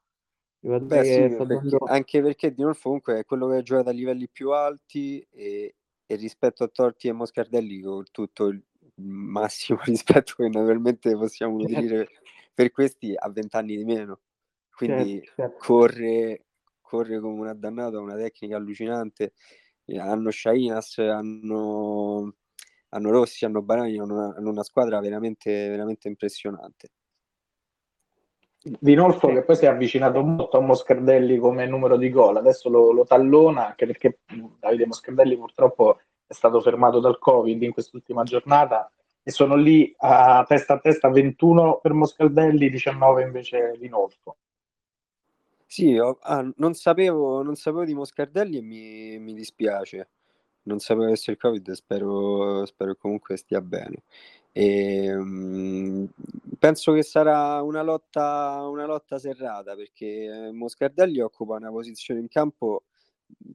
Beh, 0.60 1.04
sì, 1.04 1.36
perché, 1.46 1.78
anche 1.86 2.22
perché 2.22 2.54
Dinolfo 2.54 2.84
comunque 2.84 3.20
è 3.20 3.26
quello 3.26 3.48
che 3.48 3.58
ha 3.58 3.62
giocato 3.62 3.90
a 3.90 3.94
livelli 3.94 4.28
più 4.28 4.52
alti 4.52 5.26
e, 5.32 5.76
e 6.06 6.16
rispetto 6.16 6.64
a 6.64 6.68
Totti 6.68 7.08
e 7.08 7.14
Moscardelli 7.14 7.80
con 7.82 8.04
tutto 8.12 8.48
il 8.48 8.62
massimo 8.96 9.80
rispetto 9.86 10.34
che 10.38 10.50
naturalmente 10.50 11.16
possiamo 11.16 11.60
certo. 11.62 11.80
dire 11.80 12.08
per 12.54 12.72
questi 12.72 13.14
ha 13.16 13.30
vent'anni 13.30 13.78
di 13.78 13.86
meno 13.86 14.22
quindi 14.72 15.22
certo, 15.24 15.34
certo. 15.36 15.58
corre 15.60 16.46
corre 16.82 17.20
come 17.20 17.42
un 17.42 17.48
addannato 17.48 17.98
ha 17.98 18.02
una 18.02 18.16
tecnica 18.16 18.56
allucinante 18.56 19.34
hanno 19.96 20.32
Shainas, 20.32 20.98
hanno, 20.98 22.36
hanno 22.90 23.10
Rossi, 23.10 23.46
hanno 23.46 23.62
Barani, 23.62 23.98
hanno 23.98 24.14
una, 24.14 24.36
hanno 24.36 24.50
una 24.50 24.64
squadra 24.64 25.00
veramente, 25.00 25.70
veramente 25.70 26.08
impressionante. 26.08 26.90
Dinolfo 28.80 29.28
che 29.30 29.44
poi 29.44 29.56
si 29.56 29.66
è 29.66 29.70
avvicinato 29.70 30.22
molto 30.22 30.58
a 30.58 30.62
Moscardelli 30.62 31.38
come 31.38 31.66
numero 31.68 31.96
di 31.96 32.10
gol, 32.10 32.36
adesso 32.36 32.70
lo, 32.70 32.92
lo 32.92 33.06
tallona 33.06 33.68
anche 33.68 33.86
perché 33.86 34.20
Davide 34.60 34.88
Moscardelli 34.88 35.38
purtroppo 35.38 36.00
è 36.26 36.34
stato 36.34 36.60
fermato 36.60 37.00
dal 37.00 37.18
Covid 37.18 37.62
in 37.62 37.72
quest'ultima 37.72 38.24
giornata 38.24 38.92
e 39.24 39.32
sono 39.32 39.56
lì 39.56 39.94
a 40.00 40.44
testa 40.46 40.74
a 40.74 40.80
testa 40.80 41.10
21 41.10 41.80
per 41.82 41.94
Moscardelli, 41.94 42.70
19 42.70 43.24
invece 43.24 43.76
Dinolfo. 43.78 44.38
Sì, 45.70 45.98
ho- 45.98 46.18
ah, 46.22 46.50
non 46.58 46.74
sapevo, 46.76 47.42
non 47.44 47.56
sapevo 47.56 47.84
di 47.84 47.94
Moscardelli 47.94 48.58
e 48.58 48.62
mi, 48.62 49.20
mi 49.20 49.34
dispiace. 49.34 50.10
Non 50.64 50.80
sapevo 50.80 51.12
essere 51.12 51.34
il 51.34 51.38
Covid, 51.40 51.72
spero, 51.72 52.66
spero 52.66 52.96
comunque 52.96 53.36
stia 53.38 53.62
bene. 53.62 54.04
E, 54.54 55.14
um, 55.16 56.08
penso 56.58 56.94
che 56.94 57.04
sarà 57.04 57.62
una 57.62 57.82
lotta, 57.84 58.66
una 58.70 58.86
lotta 58.86 59.20
serrata 59.20 59.76
perché 59.76 60.50
Moscardelli 60.54 61.20
occupa 61.20 61.56
una 61.56 61.70
posizione 61.70 62.22
in 62.22 62.28
campo 62.30 62.84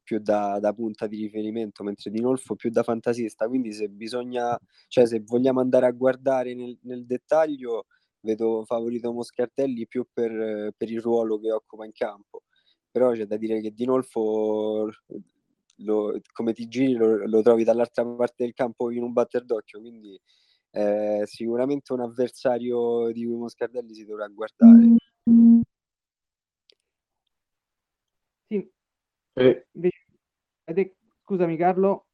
più 0.02 0.18
da, 0.20 0.58
da 0.60 0.72
punta 0.74 1.06
di 1.06 1.16
riferimento, 1.22 1.82
mentre 1.82 2.10
Dinolfo 2.10 2.54
più 2.56 2.70
da 2.70 2.82
fantasista. 2.82 3.48
Quindi, 3.48 3.72
se 3.72 3.88
bisogna, 3.88 4.58
cioè, 4.88 5.06
se 5.06 5.20
vogliamo 5.20 5.60
andare 5.60 5.86
a 5.86 5.90
guardare 5.92 6.54
nel, 6.54 6.76
nel 6.82 7.04
dettaglio, 7.06 7.86
vedo 8.22 8.64
favorito 8.64 9.12
Moscardelli 9.12 9.86
più 9.86 10.06
per, 10.12 10.72
per, 10.76 10.90
il 10.90 11.00
ruolo 11.00 11.38
che 11.38 11.52
occupa 11.52 11.84
in 11.84 11.92
campo. 11.92 12.42
Però 12.90 13.12
c'è 13.12 13.26
da 13.26 13.36
dire 13.36 13.60
che 13.60 13.72
Dinolfo, 13.72 14.90
lo, 15.76 16.20
come 16.32 16.52
ti 16.52 16.68
giri, 16.68 16.94
lo, 16.94 17.26
lo, 17.26 17.42
trovi 17.42 17.64
dall'altra 17.64 18.04
parte 18.04 18.44
del 18.44 18.52
campo 18.54 18.90
in 18.90 19.02
un 19.02 19.12
batter 19.12 19.44
d'occhio, 19.44 19.80
quindi 19.80 20.18
è 20.70 21.22
sicuramente 21.24 21.92
un 21.92 22.00
avversario 22.00 23.10
di 23.12 23.24
cui 23.24 23.36
Moscardelli 23.36 23.94
si 23.94 24.04
dovrà 24.04 24.26
guardare. 24.28 24.96
Sì. 28.48 28.70
Eh. 29.34 29.66
Scusami 31.24 31.56
Carlo, 31.56 32.06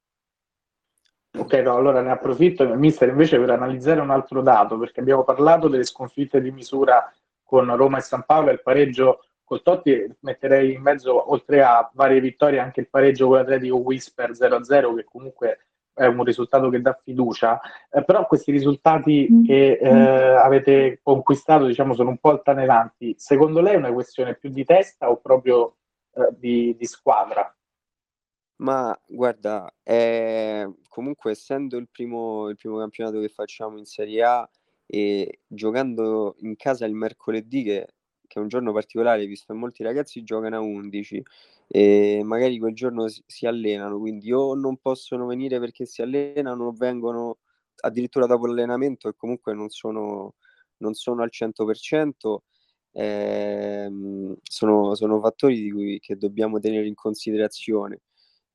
Ok, 1.38 1.52
no, 1.54 1.76
allora 1.76 2.00
ne 2.00 2.11
approfitto, 2.11 2.66
mister, 2.75 3.09
invece 3.09 3.38
per 3.38 3.50
analizzare 3.50 4.00
un 4.00 4.11
altro 4.11 4.42
dato, 4.42 4.76
perché 4.76 5.00
abbiamo 5.00 5.23
parlato 5.23 5.68
delle 5.68 5.85
sconfitte 5.85 6.40
di 6.40 6.50
misura 6.50 7.12
con 7.45 7.75
Roma 7.76 7.99
e 7.99 8.02
San 8.02 8.25
Paolo 8.26 8.50
e 8.50 8.54
il 8.54 8.62
pareggio 8.62 9.21
col 9.45 9.62
Totti, 9.62 10.07
metterei 10.21 10.75
in 10.75 10.83
mezzo, 10.83 11.30
oltre 11.30 11.62
a 11.62 11.88
varie 11.95 12.21
vittorie, 12.21 12.59
anche 12.59 12.80
il 12.80 12.88
pareggio 12.90 13.28
con 13.28 13.37
l'Atletico 13.37 13.76
Whisper 13.76 14.33
0-0, 14.33 14.97
che 14.97 15.04
comunque 15.04 15.59
è 15.95 16.07
un 16.07 16.23
risultato 16.23 16.68
che 16.68 16.80
dà 16.80 16.99
fiducia, 17.02 17.61
eh, 17.90 18.04
però 18.04 18.26
questi 18.26 18.52
risultati 18.52 19.26
mm. 19.30 19.45
che 19.45 19.78
eh, 19.80 19.88
avete 19.88 21.00
conquistato, 21.02 21.66
diciamo, 21.66 21.95
sono 21.95 22.11
un 22.11 22.18
po' 22.18 22.30
altaneranti. 22.30 23.14
Secondo 23.16 23.61
lei 23.61 23.75
è 23.75 23.78
una 23.78 23.92
questione 23.92 24.35
più 24.35 24.50
di 24.50 24.64
testa 24.64 25.09
o 25.11 25.16
proprio 25.16 25.76
eh, 26.14 26.28
di, 26.37 26.76
di 26.78 26.85
squadra? 26.85 27.52
Ma 28.61 28.97
guarda, 29.07 29.73
ehm, 29.85 30.75
comunque 30.88 31.31
essendo 31.31 31.77
il 31.77 31.88
primo 31.88 32.49
il 32.49 32.57
primo 32.57 32.79
campionato 32.79 33.21
che 33.21 33.29
facciamo 33.29 33.79
in 33.79 33.85
Serie 33.85 34.23
A 34.25 34.50
e 34.85 35.43
giocando 35.47 36.35
in 36.41 36.57
casa 36.57 36.85
il 36.85 36.95
mercoledì 36.95 37.62
che 37.62 37.87
che 38.29 38.38
è 38.38 38.43
un 38.43 38.49
giorno 38.49 38.73
particolare, 38.75 39.25
visto 39.27 39.53
che 39.55 39.59
molti 39.59 39.83
ragazzi 39.83 40.23
giocano 40.23 40.57
a 40.57 40.61
11 40.61 41.23
e 41.67 42.21
magari 42.25 42.59
quel 42.59 42.75
giorno 42.75 43.07
si 43.09 43.23
si 43.27 43.47
allenano, 43.47 43.99
quindi 44.00 44.33
o 44.33 44.55
non 44.55 44.77
possono 44.79 45.25
venire 45.27 45.59
perché 45.61 45.87
si 45.87 46.03
allenano 46.03 46.67
o 46.67 46.73
vengono 46.73 47.38
addirittura 47.83 48.27
dopo 48.27 48.47
l'allenamento 48.47 49.09
e 49.09 49.15
comunque 49.17 49.55
non 49.55 49.69
sono 49.71 50.35
non 50.79 50.95
sono 50.95 51.23
al 51.23 51.31
100%, 51.31 52.43
ehm, 52.93 54.37
sono 54.43 54.95
sono 54.97 55.21
fattori 55.21 55.61
di 55.62 55.71
cui 55.71 55.99
che 56.00 56.17
dobbiamo 56.17 56.59
tenere 56.59 56.87
in 56.88 56.95
considerazione. 56.95 58.00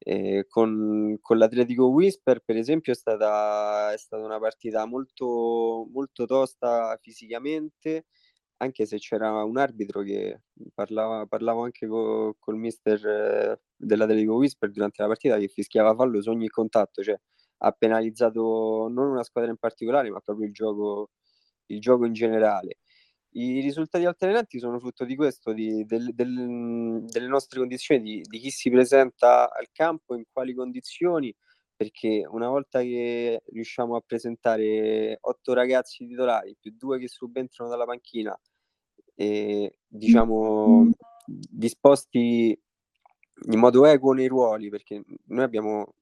Eh, 0.06 0.46
con, 0.50 1.18
con, 1.22 1.38
l'Atletico 1.38 1.86
Whisper, 1.88 2.42
per 2.44 2.58
esempio, 2.58 2.92
è 2.92 2.96
stata, 2.96 3.94
è 3.94 3.98
stata 3.98 4.24
una 4.24 4.40
partita 4.40 4.86
molto, 4.86 5.88
molto 5.92 6.26
tosta 6.26 6.98
fisicamente, 7.02 8.08
anche 8.58 8.86
se 8.86 8.98
c'era 8.98 9.44
un 9.44 9.58
arbitro 9.58 10.02
che 10.02 10.42
parlava, 10.74 11.26
parlavo 11.26 11.64
anche 11.64 11.88
co, 11.88 12.36
col 12.40 12.58
mister 12.58 13.06
eh, 13.06 13.62
dell'Atletico 13.76 14.36
Whisper 14.36 14.72
durante 14.72 15.02
la 15.02 15.08
partita 15.08 15.38
che 15.38 15.48
fischiava 15.48 15.96
fallo 15.96 16.22
su 16.22 16.30
ogni 16.30 16.50
contatto, 16.50 17.02
cioè 17.02 17.18
ha 17.66 17.72
penalizzato 17.72 18.90
non 18.90 19.10
una 19.12 19.24
squadra 19.24 19.52
in 19.52 19.58
particolare, 19.58 20.10
ma 20.10 20.20
proprio 20.20 20.48
il 20.48 20.54
gioco, 20.54 21.12
il 21.68 21.80
gioco 21.80 22.06
in 22.06 22.14
generale. 22.14 22.80
I 23.36 23.62
risultati 23.62 24.06
altalenanti 24.06 24.60
sono 24.60 24.80
frutto 24.80 25.06
di 25.06 25.16
questo, 25.16 25.54
di, 25.54 25.86
del, 25.86 26.14
del, 26.14 27.04
delle 27.06 27.28
nostre 27.28 27.60
condizioni, 27.60 28.02
di, 28.02 28.22
di, 28.22 28.40
chi 28.40 28.52
si 28.52 28.70
presenta 28.70 29.52
al 29.52 29.70
campo, 29.72 30.16
in 30.16 30.24
quali 30.32 30.54
condizioni, 30.54 31.36
perché 31.76 32.28
una 32.30 32.48
volta 32.50 32.82
che 32.82 33.42
riusciamo 33.48 33.96
a 33.96 34.04
presentare 34.06 35.18
otto 35.22 35.54
ragazzi 35.54 36.06
titolari 36.06 36.56
più 36.60 36.76
due 36.78 37.00
che 37.00 37.08
subentrano 37.08 37.72
dalla 37.72 37.86
panchina, 37.86 38.40
e, 39.16 39.80
diciamo 39.88 40.92
disposti 41.26 42.60
in 43.46 43.60
modo 43.60 43.86
equo 43.86 44.14
nei 44.14 44.28
ruoli, 44.28 44.70
perché 44.70 45.02
noi 45.26 45.44
abbiamo 45.44 45.96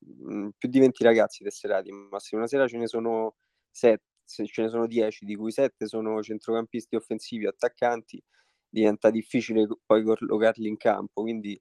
più 0.58 0.70
di 0.70 0.80
20 0.80 1.04
ragazzi 1.04 1.44
tesserati, 1.44 1.92
ma 1.92 2.20
se 2.20 2.36
una 2.36 2.48
sera 2.48 2.68
ce 2.68 2.78
ne 2.78 2.88
sono 2.88 3.36
7 3.70 4.11
se 4.32 4.46
ce 4.46 4.64
ne 4.64 4.70
sono 4.70 4.88
10, 4.88 5.26
di 5.26 5.36
cui 5.36 5.52
7 5.52 5.88
sono 5.88 6.22
centrocampisti 6.22 6.96
offensivi, 6.96 7.46
attaccanti, 7.46 8.22
diventa 8.70 9.10
difficile 9.10 9.68
poi 9.86 10.04
collocarli 10.04 10.68
in 10.68 10.78
campo. 10.78 11.22
Quindi 11.22 11.60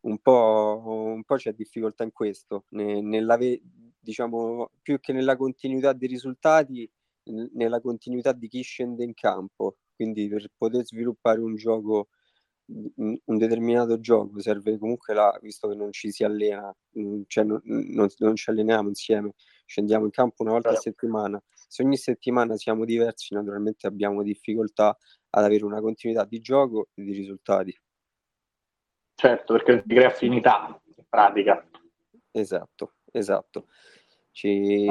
un 0.00 0.18
po', 0.18 0.82
un 1.14 1.24
po 1.24 1.36
c'è 1.36 1.52
difficoltà 1.52 2.04
in 2.04 2.12
questo, 2.12 2.64
nella, 2.70 3.38
diciamo 3.98 4.70
più 4.82 4.98
che 5.00 5.12
nella 5.12 5.36
continuità 5.36 5.92
dei 5.92 6.08
risultati, 6.08 6.90
nella 7.54 7.80
continuità 7.80 8.32
di 8.32 8.48
chi 8.48 8.62
scende 8.62 9.04
in 9.04 9.14
campo. 9.14 9.76
Quindi 9.94 10.28
per 10.28 10.48
poter 10.56 10.84
sviluppare 10.84 11.40
un 11.40 11.56
gioco 11.56 12.08
un 12.70 13.38
determinato 13.38 13.98
gioco 13.98 14.40
serve 14.40 14.78
comunque 14.78 15.14
la, 15.14 15.36
visto 15.40 15.68
che 15.68 15.74
non 15.74 15.90
ci 15.92 16.10
si 16.10 16.22
allena, 16.24 16.74
mm, 16.98 17.22
cioè 17.26 17.44
non, 17.44 17.60
non, 17.64 18.08
non, 18.18 18.36
ci 18.36 18.50
alleniamo 18.50 18.88
insieme, 18.88 19.32
scendiamo 19.68 20.06
in 20.06 20.10
campo 20.10 20.42
una 20.42 20.52
volta 20.52 20.70
a 20.70 20.76
settimana. 20.76 21.40
Se 21.52 21.82
ogni 21.82 21.98
settimana 21.98 22.56
siamo 22.56 22.86
diversi, 22.86 23.34
naturalmente 23.34 23.86
abbiamo 23.86 24.22
difficoltà 24.22 24.96
ad 25.30 25.44
avere 25.44 25.64
una 25.64 25.82
continuità 25.82 26.24
di 26.24 26.40
gioco 26.40 26.88
e 26.94 27.02
di 27.02 27.12
risultati. 27.12 27.78
Certo, 29.14 29.52
perché 29.52 29.82
ti 29.82 29.94
crea 29.94 30.08
affinità 30.08 30.80
in 30.96 31.04
pratica. 31.06 31.68
Esatto, 32.30 32.94
esatto. 33.12 33.66
Ci, 34.30 34.86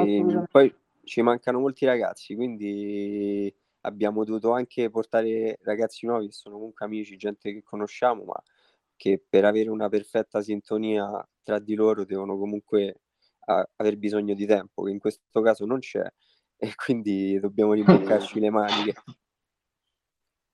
poi 0.48 0.72
ci 1.02 1.22
mancano 1.22 1.58
molti 1.58 1.84
ragazzi, 1.84 2.36
quindi 2.36 3.52
abbiamo 3.80 4.24
dovuto 4.24 4.52
anche 4.52 4.90
portare 4.90 5.58
ragazzi 5.62 6.06
nuovi 6.06 6.26
che 6.26 6.32
sono 6.32 6.56
comunque 6.56 6.86
amici, 6.86 7.16
gente 7.16 7.52
che 7.52 7.62
conosciamo, 7.64 8.24
ma 8.24 8.40
che 8.94 9.24
per 9.28 9.44
avere 9.44 9.70
una 9.70 9.88
perfetta 9.88 10.40
sintonia 10.40 11.26
tra 11.42 11.58
di 11.58 11.74
loro 11.74 12.04
devono 12.04 12.36
comunque 12.36 13.00
uh, 13.48 13.64
aver 13.76 13.96
bisogno 13.96 14.34
di 14.34 14.46
tempo, 14.46 14.82
che 14.82 14.90
in 14.90 14.98
questo 14.98 15.40
caso 15.40 15.64
non 15.64 15.78
c'è, 15.78 16.04
e 16.56 16.74
quindi 16.74 17.38
dobbiamo 17.40 17.72
rimboccarci 17.72 18.40
le 18.40 18.50
maniche. 18.50 18.94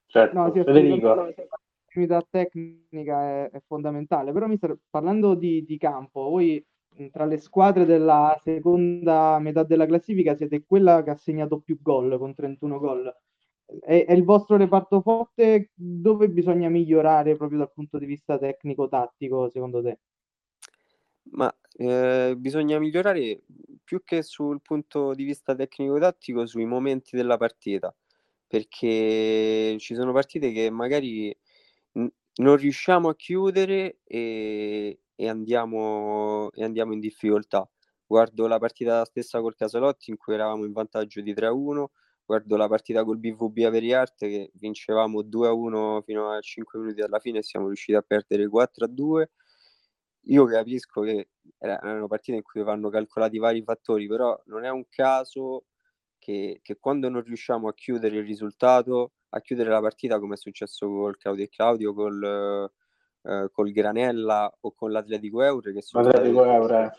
Certo, 0.07 0.39
no, 0.39 0.53
Federico. 0.53 1.15
L'attività 1.15 2.27
tecnica 2.29 3.23
è, 3.23 3.51
è, 3.51 3.63
fondamentale, 3.67 4.33
però 4.33 4.47
mister, 4.47 4.77
parlando 4.91 5.35
di, 5.35 5.65
di 5.65 5.77
campo, 5.79 6.29
voi 6.29 6.65
tra 7.11 7.25
le 7.25 7.39
squadre 7.39 7.85
della 7.85 8.39
seconda 8.41 9.39
metà 9.41 9.65
della 9.65 9.87
classifica 9.87 10.37
siete 10.37 10.65
quella 10.65 11.03
che 11.03 11.11
ha 11.11 11.17
segnato 11.17 11.61
più 11.61 11.79
gol 11.81 12.17
con 12.19 12.35
31 12.35 12.79
gol. 12.79 13.17
È, 13.81 14.05
è, 14.07 14.13
il 14.13 14.25
vostro 14.25 14.57
reparto 14.57 15.01
forte 15.01 15.71
dove 15.75 16.29
bisogna 16.29 16.69
migliorare 16.69 17.37
proprio 17.37 17.59
dal 17.59 17.73
punto 17.73 17.99
di 17.99 18.07
vista 18.07 18.39
tecnico-tattico 18.39 19.49
secondo 19.51 19.83
te? 19.83 19.99
Ma 21.33 21.53
eh, 21.77 22.35
bisogna 22.37 22.79
migliorare 22.79 23.43
più 23.83 24.03
che 24.05 24.23
sul 24.23 24.61
punto 24.63 25.15
di 25.15 25.25
vista 25.25 25.55
tecnico-tattico 25.55 26.47
sui 26.47 26.65
momenti 26.65 27.17
della 27.17 27.37
partita 27.37 27.95
perché 28.47 29.77
ci 29.79 29.95
sono 29.95 30.13
partite 30.13 30.53
che 30.53 30.71
magari 30.71 31.37
n- 31.95 32.09
non 32.37 32.57
riusciamo 32.57 33.09
a 33.09 33.17
chiudere 33.17 33.99
e, 34.05 35.01
e 35.15 35.29
andiamo, 35.29 36.51
e 36.53 36.65
andiamo 36.65 36.93
in 36.93 37.01
difficoltà. 37.01 37.69
Guardo 38.07 38.47
la 38.47 38.59
partita 38.59 39.05
stessa 39.05 39.41
col 39.41 39.55
Casalotti 39.57 40.11
in 40.11 40.17
cui 40.17 40.35
eravamo 40.35 40.65
in 40.65 40.73
vantaggio 40.73 41.21
di 41.21 41.35
3-1, 41.35 41.91
guardo 42.25 42.57
la 42.57 42.69
partita 42.69 43.05
col 43.05 43.19
BVB 43.19 43.59
a 43.65 43.71
Veriarte 43.71 44.29
che 44.29 44.51
vincevamo 44.55 45.23
2-1 45.23 46.03
fino 46.03 46.31
a 46.31 46.41
5 46.41 46.79
minuti 46.79 47.01
alla 47.01 47.19
fine 47.19 47.39
e 47.39 47.43
siamo 47.43 47.67
riusciti 47.67 47.95
a 47.97 48.03
perdere 48.03 48.49
4-2. 48.49 49.31
Io 50.27 50.45
capisco 50.47 51.03
che 51.03 51.29
erano 51.59 52.07
partite 52.07 52.39
in 52.39 52.43
cui 52.43 52.63
vanno 52.63 52.89
calcolati 52.89 53.39
vari 53.39 53.63
fattori, 53.63 54.07
però 54.07 54.41
non 54.47 54.65
è 54.65 54.71
un 54.71 54.87
caso 54.89 55.65
che, 56.19 56.61
che 56.63 56.79
quando 56.79 57.09
non 57.09 57.23
riusciamo 57.23 57.69
a 57.69 57.75
chiudere 57.75 58.19
il 58.19 58.25
risultato, 58.25 59.13
a 59.31 59.41
chiudere 59.41 59.71
la 59.71 59.81
partita 59.81 60.19
come 60.19 60.35
è 60.35 60.39
successo 60.39 60.89
col 60.89 61.17
Claudio 61.19 61.45
e 61.45 61.49
Claudio, 61.49 61.93
col 61.93 62.71
eh, 63.27 63.49
col 63.51 63.73
Granella 63.73 64.55
o 64.61 64.73
con 64.75 64.93
l'Atletico 64.93 65.43
Euro, 65.43 65.73
che 65.73 65.81
sono, 65.81 66.05
state, 66.05 66.29
Euro, 66.29 66.79
eh, 66.79 66.91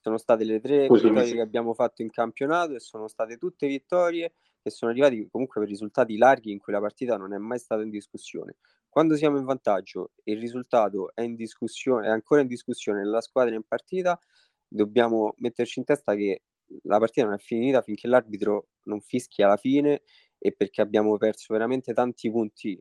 sono 0.00 0.16
state 0.16 0.44
le 0.44 0.58
tre 0.58 0.86
Scusi, 0.86 1.08
vittorie 1.08 1.32
che 1.32 1.40
abbiamo 1.40 1.74
fatto 1.74 2.00
in 2.00 2.10
campionato 2.10 2.74
e 2.74 2.80
sono 2.80 3.08
state 3.08 3.36
tutte 3.36 3.66
vittorie 3.66 4.32
che 4.62 4.70
sono 4.70 4.90
arrivati 4.90 5.28
comunque 5.30 5.60
per 5.60 5.68
risultati 5.68 6.16
larghi 6.16 6.50
in 6.50 6.58
cui 6.58 6.72
la 6.72 6.80
partita 6.80 7.18
non 7.18 7.34
è 7.34 7.38
mai 7.38 7.58
stata 7.58 7.82
in 7.82 7.90
discussione. 7.90 8.56
Quando 8.90 9.16
siamo 9.16 9.38
in 9.38 9.44
vantaggio 9.44 10.10
e 10.24 10.32
il 10.32 10.40
risultato 10.40 11.12
è 11.14 11.22
in 11.22 11.36
discussione, 11.36 12.08
è 12.08 12.10
ancora 12.10 12.40
in 12.42 12.48
discussione 12.48 13.00
nella 13.02 13.20
squadra 13.20 13.54
in 13.54 13.62
partita, 13.62 14.20
dobbiamo 14.66 15.34
metterci 15.38 15.78
in 15.78 15.84
testa 15.84 16.14
che 16.14 16.42
la 16.82 16.98
partita 16.98 17.26
non 17.26 17.34
è 17.36 17.38
finita 17.38 17.82
finché 17.82 18.08
l'arbitro 18.08 18.68
non 18.84 19.00
fischia 19.00 19.46
la 19.48 19.56
fine 19.56 20.02
e 20.38 20.52
perché 20.52 20.80
abbiamo 20.82 21.16
perso 21.18 21.52
veramente 21.52 21.92
tanti 21.94 22.30
punti 22.30 22.78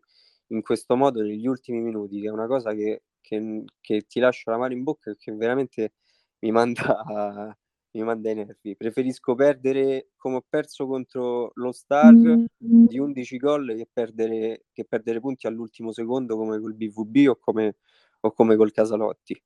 in 0.48 0.62
questo 0.64 0.96
modo 0.96 1.22
negli 1.22 1.46
ultimi 1.48 1.80
minuti, 1.82 2.20
che 2.22 2.28
è 2.28 2.32
una 2.32 2.48
cosa 2.48 2.74
che, 2.74 3.04
che, 3.22 3.64
che 3.80 4.02
ti 4.08 4.20
lascia 4.20 4.52
la 4.52 4.58
mano 4.58 4.74
in 4.74 4.84
bocca 4.84 5.12
e 5.12 5.16
che 5.18 5.32
veramente 5.34 5.94
mi 6.40 6.52
manda, 6.52 7.58
mi 7.92 8.04
manda 8.04 8.30
i 8.30 8.36
nervi. 8.36 8.76
Preferisco 8.76 9.36
perdere 9.36 10.10
come 10.16 10.38
ho 10.38 10.46
perso 10.48 10.86
contro 10.86 11.52
lo 11.56 11.72
Star 11.72 12.14
di 12.58 13.00
11 13.00 13.38
gol 13.38 13.76
che 13.76 13.88
perdere, 13.92 14.66
che 14.72 14.86
perdere 14.86 15.20
punti 15.20 15.48
all'ultimo 15.48 15.92
secondo 15.92 16.36
come 16.38 16.60
col 16.60 16.76
BVB 16.76 17.30
o 17.30 17.38
come, 17.40 17.78
o 18.22 18.32
come 18.32 18.56
col 18.56 18.72
Casalotti. 18.72 19.42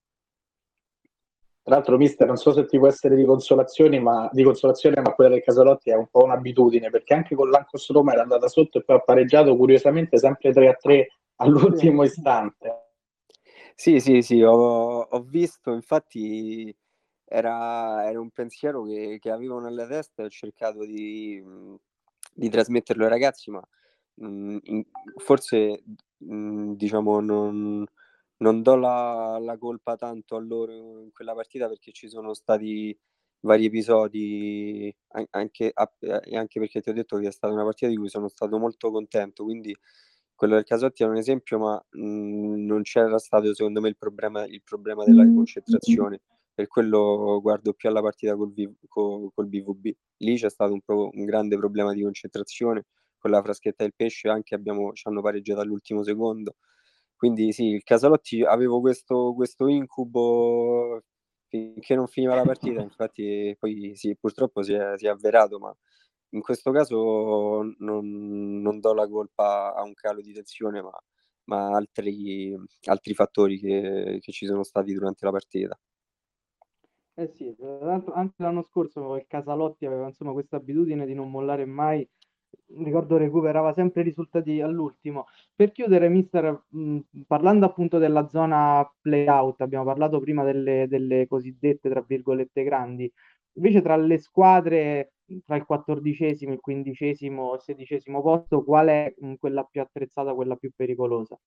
Tra 1.66 1.76
l'altro, 1.76 1.96
mister, 1.96 2.28
non 2.28 2.36
so 2.36 2.52
se 2.52 2.66
ti 2.66 2.78
può 2.78 2.88
essere 2.88 3.16
di 3.16 3.24
consolazione, 3.24 3.98
ma, 3.98 4.30
di 4.34 4.44
consolazione, 4.44 5.00
ma 5.00 5.14
quella 5.14 5.30
del 5.30 5.44
Casalotti 5.44 5.92
è 5.92 5.96
un 5.96 6.08
po' 6.12 6.26
un'abitudine, 6.26 6.90
perché 6.90 7.14
anche 7.14 7.36
con 7.36 7.50
l'Ancos 7.50 7.90
Roma 7.90 8.12
era 8.12 8.24
andata 8.24 8.50
sotto 8.50 8.80
e 8.80 8.84
poi 8.84 8.98
ha 8.98 9.00
pareggiato 9.00 9.56
curiosamente 9.56 10.18
sempre 10.18 10.52
3 10.52 10.68
a 10.68 10.74
3 10.74 11.08
all'ultimo 11.38 12.04
istante. 12.04 12.90
Sì, 13.76 14.02
sì, 14.02 14.22
sì, 14.22 14.42
ho, 14.42 15.00
ho 15.04 15.22
visto, 15.22 15.72
infatti 15.72 16.76
era, 17.36 18.08
era, 18.08 18.20
un 18.20 18.30
pensiero 18.30 18.84
che, 18.84 19.18
che 19.20 19.32
avevo 19.32 19.60
nella 19.60 19.88
testa 19.88 20.22
e 20.22 20.26
ho 20.26 20.30
cercato 20.30 20.86
di, 20.86 21.44
di 22.34 22.50
trasmetterlo 22.50 23.04
ai 23.04 23.10
ragazzi, 23.10 23.50
ma 23.50 23.62
mh, 24.16 24.58
in, 24.64 24.84
forse 25.18 25.84
mh, 26.18 26.74
diciamo 26.74 27.20
non 27.20 27.86
non 28.38 28.62
do 28.62 28.76
la, 28.76 29.38
la 29.40 29.58
colpa 29.58 29.96
tanto 29.96 30.36
a 30.36 30.40
loro 30.40 30.74
in 30.74 31.12
quella 31.14 31.34
partita 31.34 31.70
perché 31.70 31.94
ci 31.94 32.10
sono 32.10 32.34
stati 32.34 32.98
vari 33.40 33.66
episodi, 33.66 34.94
anche, 35.32 35.72
anche 35.74 36.60
perché 36.60 36.82
ti 36.82 36.90
ho 36.90 36.94
detto 36.94 37.18
che 37.18 37.28
è 37.28 37.32
stata 37.32 37.54
una 37.54 37.64
partita 37.64 37.90
di 37.90 37.98
cui 37.98 38.10
sono 38.10 38.28
stato 38.28 38.58
molto 38.58 38.92
contento, 38.92 39.44
quindi 39.44 39.76
quello 40.36 40.56
del 40.56 40.66
Casotti 40.66 41.04
è 41.04 41.08
un 41.08 41.16
esempio, 41.16 41.58
ma 41.58 41.86
mh, 41.92 42.66
non 42.66 42.82
c'era 42.82 43.18
stato 43.18 43.54
secondo 43.54 43.80
me 43.80 43.90
il 43.90 43.98
problema, 43.98 44.46
il 44.46 44.62
problema 44.64 45.06
della 45.06 45.24
concentrazione, 45.24 46.22
per 46.54 46.68
quello 46.68 47.40
guardo 47.42 47.74
più 47.74 47.90
alla 47.90 48.02
partita 48.02 48.36
col, 48.36 48.54
col, 48.88 49.32
col 49.34 49.48
BVB. 49.48 49.92
Lì 50.18 50.38
c'è 50.38 50.50
stato 50.50 50.74
un, 50.74 50.82
pro, 50.82 51.10
un, 51.12 51.26
grande 51.26 51.58
problema 51.58 51.94
di 51.94 52.04
concentrazione, 52.04 52.86
con 53.18 53.32
la 53.32 53.42
fraschetta 53.42 53.84
del 53.84 53.94
pesce 53.96 54.30
anche 54.30 54.56
abbiamo, 54.56 54.94
ci 54.94 55.08
hanno 55.08 55.22
pareggiato 55.22 55.62
all'ultimo 55.62 56.04
secondo, 56.04 56.56
quindi 57.16 57.54
sì, 57.54 57.68
il 57.68 57.84
Casalotti 57.84 58.44
avevo 58.44 58.82
questo, 58.82 59.34
questo 59.34 59.68
incubo 59.68 61.02
finché 61.48 61.96
non 61.96 62.08
finiva 62.08 62.36
la 62.36 62.44
partita, 62.44 62.82
infatti 62.82 63.56
poi 63.58 63.96
sì, 63.96 64.16
purtroppo 64.20 64.62
si 64.64 64.74
è, 64.74 64.94
si 64.98 65.06
è 65.06 65.10
avverato, 65.10 65.58
ma 65.60 65.74
in 66.32 66.42
questo 66.42 66.72
caso 66.72 67.62
non, 67.78 68.62
non, 68.62 68.80
do 68.80 68.94
la 68.94 69.08
colpa 69.08 69.74
a 69.74 69.84
un 69.84 69.94
calo 69.94 70.20
di 70.22 70.34
tensione, 70.34 70.82
ma, 70.82 70.92
ma 71.46 71.76
altri, 71.76 72.56
altri 72.86 73.14
fattori 73.14 73.60
che, 73.60 74.20
che, 74.22 74.32
ci 74.32 74.46
sono 74.46 74.64
stati 74.64 74.94
durante 74.94 75.26
la 75.26 75.32
partita. 75.32 75.80
Eh 77.18 77.28
sì, 77.28 77.54
tra 77.56 77.78
l'altro 77.86 78.14
anche 78.14 78.42
l'anno 78.42 78.64
scorso 78.64 79.16
il 79.18 79.26
Casalotti 79.28 79.86
aveva 79.86 80.08
insomma 80.08 80.32
questa 80.32 80.56
abitudine 80.58 81.06
di 81.06 81.14
non 81.14 81.30
mollare 81.30 81.64
mai 81.66 82.08
ricordo 82.78 83.18
recuperava 83.18 83.72
sempre 83.74 84.02
i 84.02 84.04
risultati 84.06 84.60
all'ultimo. 84.62 85.26
Per 85.56 85.72
chiudere, 85.72 86.10
mister, 86.10 86.64
mh, 86.70 87.00
parlando 87.28 87.66
appunto 87.68 88.00
della 88.00 88.28
zona 88.30 88.84
play-out, 89.02 89.62
abbiamo 89.62 89.86
parlato 89.86 90.20
prima 90.20 90.44
delle, 90.44 90.88
delle 90.88 91.28
cosiddette, 91.28 91.88
tra 91.90 92.02
virgolette, 92.02 92.64
grandi. 92.64 93.12
Invece 93.58 93.82
tra 93.84 93.96
le 93.96 94.18
squadre, 94.18 95.14
tra 95.46 95.56
il 95.56 95.66
quattordicesimo, 95.66 96.54
il 96.54 96.60
quindicesimo, 96.62 97.54
il 97.56 97.62
sedicesimo 97.62 98.22
posto, 98.24 98.64
qual 98.64 98.88
è 98.88 99.14
mh, 99.16 99.34
quella 99.36 99.64
più 99.64 99.82
attrezzata, 99.82 100.34
quella 100.34 100.56
più 100.56 100.72
pericolosa? 100.76 101.38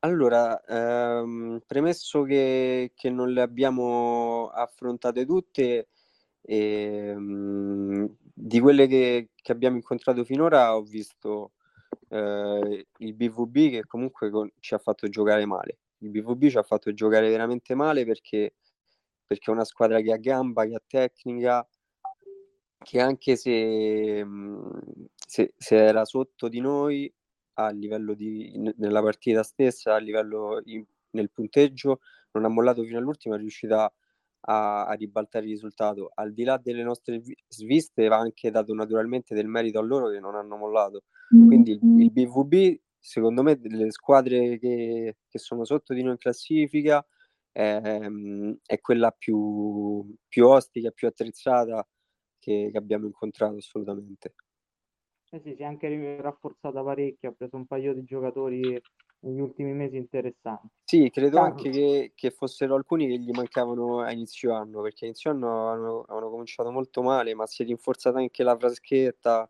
Allora, 0.00 0.60
ehm, 0.64 1.62
premesso 1.64 2.24
che, 2.24 2.90
che 2.94 3.08
non 3.08 3.32
le 3.32 3.40
abbiamo 3.40 4.48
affrontate 4.48 5.24
tutte, 5.24 5.88
ehm, 6.42 8.16
di 8.34 8.58
quelle 8.58 8.88
che, 8.88 9.30
che 9.36 9.52
abbiamo 9.52 9.76
incontrato 9.76 10.24
finora 10.24 10.74
ho 10.76 10.82
visto 10.82 11.52
eh, 12.08 12.86
il 12.98 13.14
BVB 13.14 13.70
che 13.70 13.84
comunque 13.86 14.30
con, 14.30 14.50
ci 14.58 14.74
ha 14.74 14.78
fatto 14.78 15.08
giocare 15.08 15.46
male. 15.46 15.78
Il 15.98 16.10
BVB 16.10 16.48
ci 16.48 16.58
ha 16.58 16.62
fatto 16.64 16.92
giocare 16.92 17.28
veramente 17.28 17.74
male 17.76 18.04
perché, 18.04 18.54
perché 19.24 19.50
è 19.50 19.54
una 19.54 19.64
squadra 19.64 20.00
che 20.00 20.12
ha 20.12 20.16
gamba, 20.16 20.64
che 20.66 20.74
ha 20.74 20.82
tecnica, 20.84 21.64
che 22.82 23.00
anche 23.00 23.36
se, 23.36 24.26
se, 25.14 25.54
se 25.56 25.76
era 25.76 26.04
sotto 26.04 26.48
di 26.48 26.60
noi 26.60 27.12
a 27.64 27.70
livello 27.70 28.14
di, 28.14 28.52
nella 28.76 29.02
partita 29.02 29.42
stessa, 29.42 29.94
a 29.94 29.98
livello 29.98 30.60
in, 30.64 30.84
nel 31.10 31.30
punteggio, 31.30 32.00
non 32.32 32.44
ha 32.44 32.48
mollato 32.48 32.82
fino 32.82 32.98
all'ultimo, 32.98 33.34
è 33.34 33.38
riuscita 33.38 33.84
a 33.84 33.92
a, 34.42 34.92
ribaltare 34.92 35.44
il 35.44 35.52
risultato. 35.52 36.10
Al 36.14 36.32
di 36.32 36.44
là 36.44 36.56
delle 36.56 36.82
nostre 36.82 37.22
sviste 37.48 38.08
va 38.08 38.18
anche 38.18 38.50
dato 38.50 38.72
naturalmente 38.74 39.34
del 39.34 39.46
merito 39.46 39.78
a 39.78 39.82
loro 39.82 40.08
che 40.08 40.20
non 40.20 40.34
hanno 40.34 40.56
mollato. 40.56 41.04
Quindi 41.28 41.72
il, 41.72 42.00
il 42.00 42.10
BVB 42.10 42.78
secondo 42.98 43.42
me 43.42 43.58
delle 43.58 43.90
squadre 43.90 44.58
che, 44.58 45.16
che 45.28 45.38
sono 45.38 45.64
sotto 45.64 45.94
di 45.94 46.02
noi 46.02 46.12
in 46.12 46.18
classifica 46.18 47.04
ehm, 47.52 48.58
è 48.64 48.80
quella 48.80 49.10
più, 49.10 50.14
più 50.28 50.46
ostica, 50.46 50.90
più 50.90 51.08
attrezzata 51.08 51.86
che, 52.38 52.68
che 52.72 52.78
abbiamo 52.78 53.06
incontrato 53.06 53.56
assolutamente. 53.56 54.34
Eh 55.32 55.40
sì, 55.40 55.54
si 55.54 55.62
è 55.62 55.64
anche 55.64 56.20
rafforzata 56.20 56.82
parecchio, 56.82 57.30
ha 57.30 57.32
preso 57.32 57.56
un 57.56 57.66
paio 57.66 57.94
di 57.94 58.02
giocatori 58.02 58.80
negli 59.20 59.40
ultimi 59.40 59.72
mesi 59.72 59.96
interessanti. 59.96 60.68
Sì, 60.84 61.08
credo 61.10 61.36
Carlo. 61.36 61.54
anche 61.54 61.70
che, 61.70 62.12
che, 62.16 62.30
fossero 62.30 62.74
alcuni 62.74 63.06
che 63.06 63.18
gli 63.18 63.30
mancavano 63.30 64.00
a 64.00 64.10
inizio 64.10 64.52
anno, 64.54 64.82
perché 64.82 65.04
a 65.04 65.08
inizio 65.08 65.30
anno 65.30 65.68
hanno, 65.68 66.04
hanno 66.08 66.30
cominciato 66.30 66.70
molto 66.72 67.02
male, 67.02 67.34
ma 67.34 67.46
si 67.46 67.62
è 67.62 67.66
rinforzata 67.66 68.18
anche 68.18 68.42
la 68.42 68.56
Fraschetta, 68.56 69.48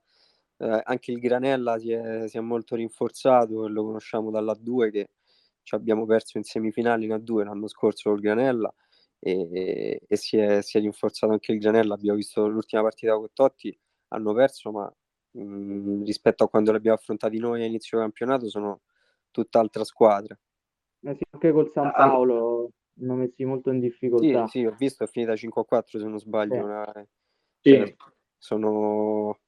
eh, 0.58 0.80
anche 0.84 1.12
il 1.12 1.18
Granella 1.18 1.78
si 1.78 1.92
è, 1.92 2.28
si 2.28 2.36
è, 2.36 2.40
molto 2.40 2.76
rinforzato, 2.76 3.66
lo 3.66 3.84
conosciamo 3.84 4.30
dalla 4.30 4.54
2 4.54 4.90
che 4.90 5.08
ci 5.62 5.74
abbiamo 5.74 6.04
perso 6.04 6.36
in 6.36 6.44
semifinale 6.44 7.04
in 7.04 7.12
A2 7.12 7.44
l'anno 7.44 7.68
scorso 7.68 8.10
col 8.10 8.20
Granella 8.20 8.72
e, 9.18 10.00
e 10.06 10.16
si, 10.16 10.36
è, 10.36 10.60
si, 10.62 10.78
è, 10.78 10.80
rinforzato 10.80 11.32
anche 11.32 11.52
il 11.52 11.58
Granella, 11.58 11.94
abbiamo 11.94 12.18
visto 12.18 12.46
l'ultima 12.48 12.82
partita 12.82 13.14
con 13.16 13.28
Totti, 13.32 13.76
hanno 14.08 14.34
perso 14.34 14.70
ma 14.72 14.92
mh, 15.30 15.42
mm, 15.42 16.04
rispetto 16.04 16.44
a 16.44 16.48
quando 16.48 16.72
l'abbiamo 16.72 16.96
affrontati 16.96 17.38
noi 17.38 17.62
a 17.62 17.66
inizio 17.66 17.98
campionato 17.98 18.48
sono 18.48 18.80
tutt'altra 19.30 19.84
squadra. 19.84 20.38
Eh 21.02 21.14
sì, 21.14 21.22
anche 21.30 21.52
col 21.52 21.70
San 21.72 21.86
ah, 21.86 21.92
Paolo 21.92 22.72
hanno 23.00 23.14
messi 23.14 23.44
molto 23.44 23.70
in 23.70 23.80
difficoltà. 23.80 24.46
Sì, 24.46 24.60
sì, 24.60 24.66
ho 24.66 24.74
visto, 24.76 25.04
è 25.04 25.06
finita 25.06 25.32
5-4 25.32 25.98
se 25.98 26.04
non 26.04 26.18
sbaglio. 26.18 26.54
Sì. 26.54 26.60
Una... 26.60 26.92
Sì. 27.60 27.70
Cioè, 27.70 27.96
sono, 28.36 29.38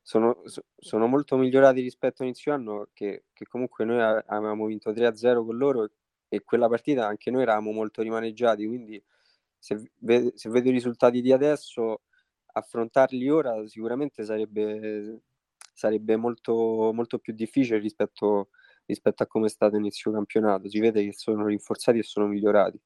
sono, 0.00 0.42
sono, 0.76 1.06
molto 1.06 1.36
migliorati 1.36 1.80
rispetto 1.80 2.22
a 2.22 2.24
inizio 2.24 2.52
anno, 2.52 2.88
che, 2.92 3.24
che 3.32 3.46
comunque 3.46 3.84
noi 3.84 4.00
avevamo 4.00 4.66
vinto 4.66 4.90
3-0 4.92 5.44
con 5.44 5.56
loro 5.56 5.90
e 6.28 6.42
quella 6.42 6.68
partita 6.68 7.06
anche 7.06 7.30
noi 7.30 7.42
eravamo 7.42 7.72
molto 7.72 8.02
rimaneggiati, 8.02 8.66
quindi 8.66 9.02
se, 9.58 9.90
ve, 9.98 10.32
se 10.34 10.48
vedo 10.48 10.68
i 10.70 10.72
risultati 10.72 11.20
di 11.20 11.32
adesso, 11.32 12.02
affrontarli 12.52 13.28
ora 13.28 13.66
sicuramente 13.66 14.24
sarebbe, 14.24 15.20
sarebbe 15.72 16.16
molto, 16.16 16.90
molto 16.92 17.18
più 17.18 17.32
difficile 17.32 17.78
rispetto, 17.78 18.48
rispetto 18.86 19.22
a 19.22 19.26
come 19.26 19.46
è 19.46 19.50
stato 19.50 19.76
inizio 19.76 20.12
campionato. 20.12 20.68
Si 20.68 20.78
vede 20.80 21.04
che 21.04 21.12
sono 21.12 21.46
rinforzati 21.46 21.98
e 21.98 22.02
sono 22.02 22.26
migliorati. 22.26 22.80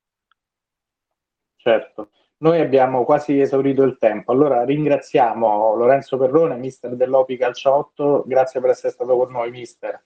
Certo. 1.57 2.11
Noi 2.39 2.61
abbiamo 2.61 3.05
quasi 3.05 3.41
esaurito 3.41 3.85
il 3.85 3.97
tempo, 3.97 4.33
allora 4.33 4.65
ringraziamo 4.65 5.75
Lorenzo 5.77 6.19
Perrone, 6.19 6.57
mister 6.57 6.95
dell'Opi 6.95 7.39
Calcio 7.39 7.73
8, 7.73 8.25
grazie 8.27 8.61
per 8.61 8.71
essere 8.71 8.93
stato 8.93 9.17
con 9.17 9.33
noi, 9.33 9.51
mister. 9.51 10.05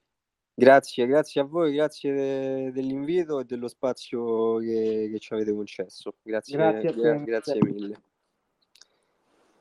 Grazie, 0.55 1.07
grazie 1.07 1.41
a 1.41 1.45
voi, 1.45 1.73
grazie 1.75 2.13
de- 2.13 2.73
dell'invito 2.73 3.41
e 3.41 3.45
dello 3.45 3.67
spazio 3.69 4.59
che, 4.59 5.09
che 5.11 5.19
ci 5.19 5.33
avete 5.33 5.53
concesso. 5.53 6.17
Grazie, 6.23 6.57
grazie, 6.57 6.93
gra- 6.93 7.19
grazie 7.19 7.59
mille. 7.61 8.03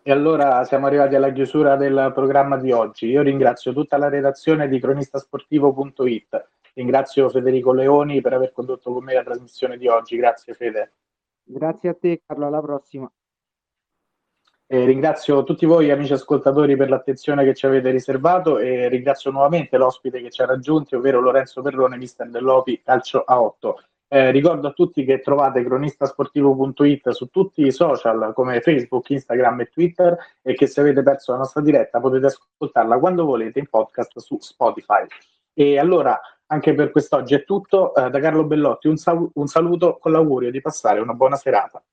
E 0.08 0.12
allora 0.14 0.64
siamo 0.64 0.86
arrivati 0.86 1.16
alla 1.16 1.34
chiusura 1.34 1.76
del 1.76 2.14
programma 2.16 2.56
di 2.56 2.72
oggi. 2.72 3.08
Io 3.08 3.22
ringrazio 3.22 3.74
tutta 3.74 3.98
la 3.98 4.08
redazione 4.08 4.70
di 4.70 4.80
cronistasportivo.it. 4.80 6.48
Ringrazio 6.76 7.28
Federico 7.28 7.74
Leoni 7.74 8.22
per 8.22 8.32
aver 8.32 8.54
condotto 8.54 8.94
con 8.94 9.04
me 9.04 9.16
la 9.16 9.24
trasmissione 9.24 9.78
di 9.78 9.86
oggi. 9.90 10.16
Grazie 10.16 10.54
Fede. 10.54 10.94
Grazie 11.44 11.90
a 11.90 11.94
te 12.00 12.22
Carlo, 12.26 12.48
alla 12.48 12.62
prossima. 12.62 13.12
E 14.66 14.86
ringrazio 14.86 15.44
tutti 15.44 15.66
voi 15.66 15.92
amici 15.92 16.14
ascoltatori 16.14 16.78
per 16.78 16.88
l'attenzione 16.88 17.44
che 17.44 17.54
ci 17.54 17.66
avete 17.66 17.92
riservato 17.92 18.60
e 18.60 18.88
ringrazio 18.88 19.32
nuovamente 19.32 19.76
l'ospite 19.76 20.22
che 20.22 20.30
ci 20.30 20.42
ha 20.42 20.46
raggiunti, 20.46 20.96
ovvero 20.96 21.20
Lorenzo 21.20 21.62
Perrone, 21.62 21.98
mister 21.98 22.30
dell'Opi 22.30 22.82
Calcio 22.82 23.24
a 23.26 23.42
8. 23.42 23.84
Eh, 24.10 24.32
ricordo 24.32 24.70
a 24.70 24.72
tutti 24.72 25.04
che 25.04 25.20
trovate 25.20 25.64
cronistasportivo.it 25.64 27.10
su 27.10 27.28
tutti 27.28 27.66
i 27.66 27.72
social 27.72 28.32
come 28.34 28.62
Facebook, 28.62 29.10
Instagram 29.10 29.62
e 29.62 29.66
Twitter 29.66 30.18
e 30.42 30.54
che 30.54 30.66
se 30.66 30.80
avete 30.80 31.04
perso 31.04 31.34
la 31.34 31.40
nostra 31.40 31.62
diretta 31.62 32.00
potete 32.00 32.28
ascoltarla 32.28 33.00
quando 33.00 33.26
volete 33.26 33.60
in 33.60 33.68
podcast 33.68 34.18
su 34.20 34.38
Spotify. 34.40 35.06
E 35.54 35.78
allora 35.78 36.18
anche 36.46 36.74
per 36.74 36.92
quest'oggi 36.92 37.36
è 37.36 37.44
tutto. 37.44 37.94
Eh, 37.96 38.10
da 38.10 38.20
Carlo 38.20 38.46
Bellotti 38.46 38.88
un, 38.88 38.96
sal- 38.96 39.30
un 39.34 39.48
saluto 39.48 39.98
con 39.98 40.14
l'augurio 40.14 40.52
di 40.52 40.62
passare 40.62 41.02
una 41.02 41.14
buona 41.14 41.36
serata. 41.36 41.84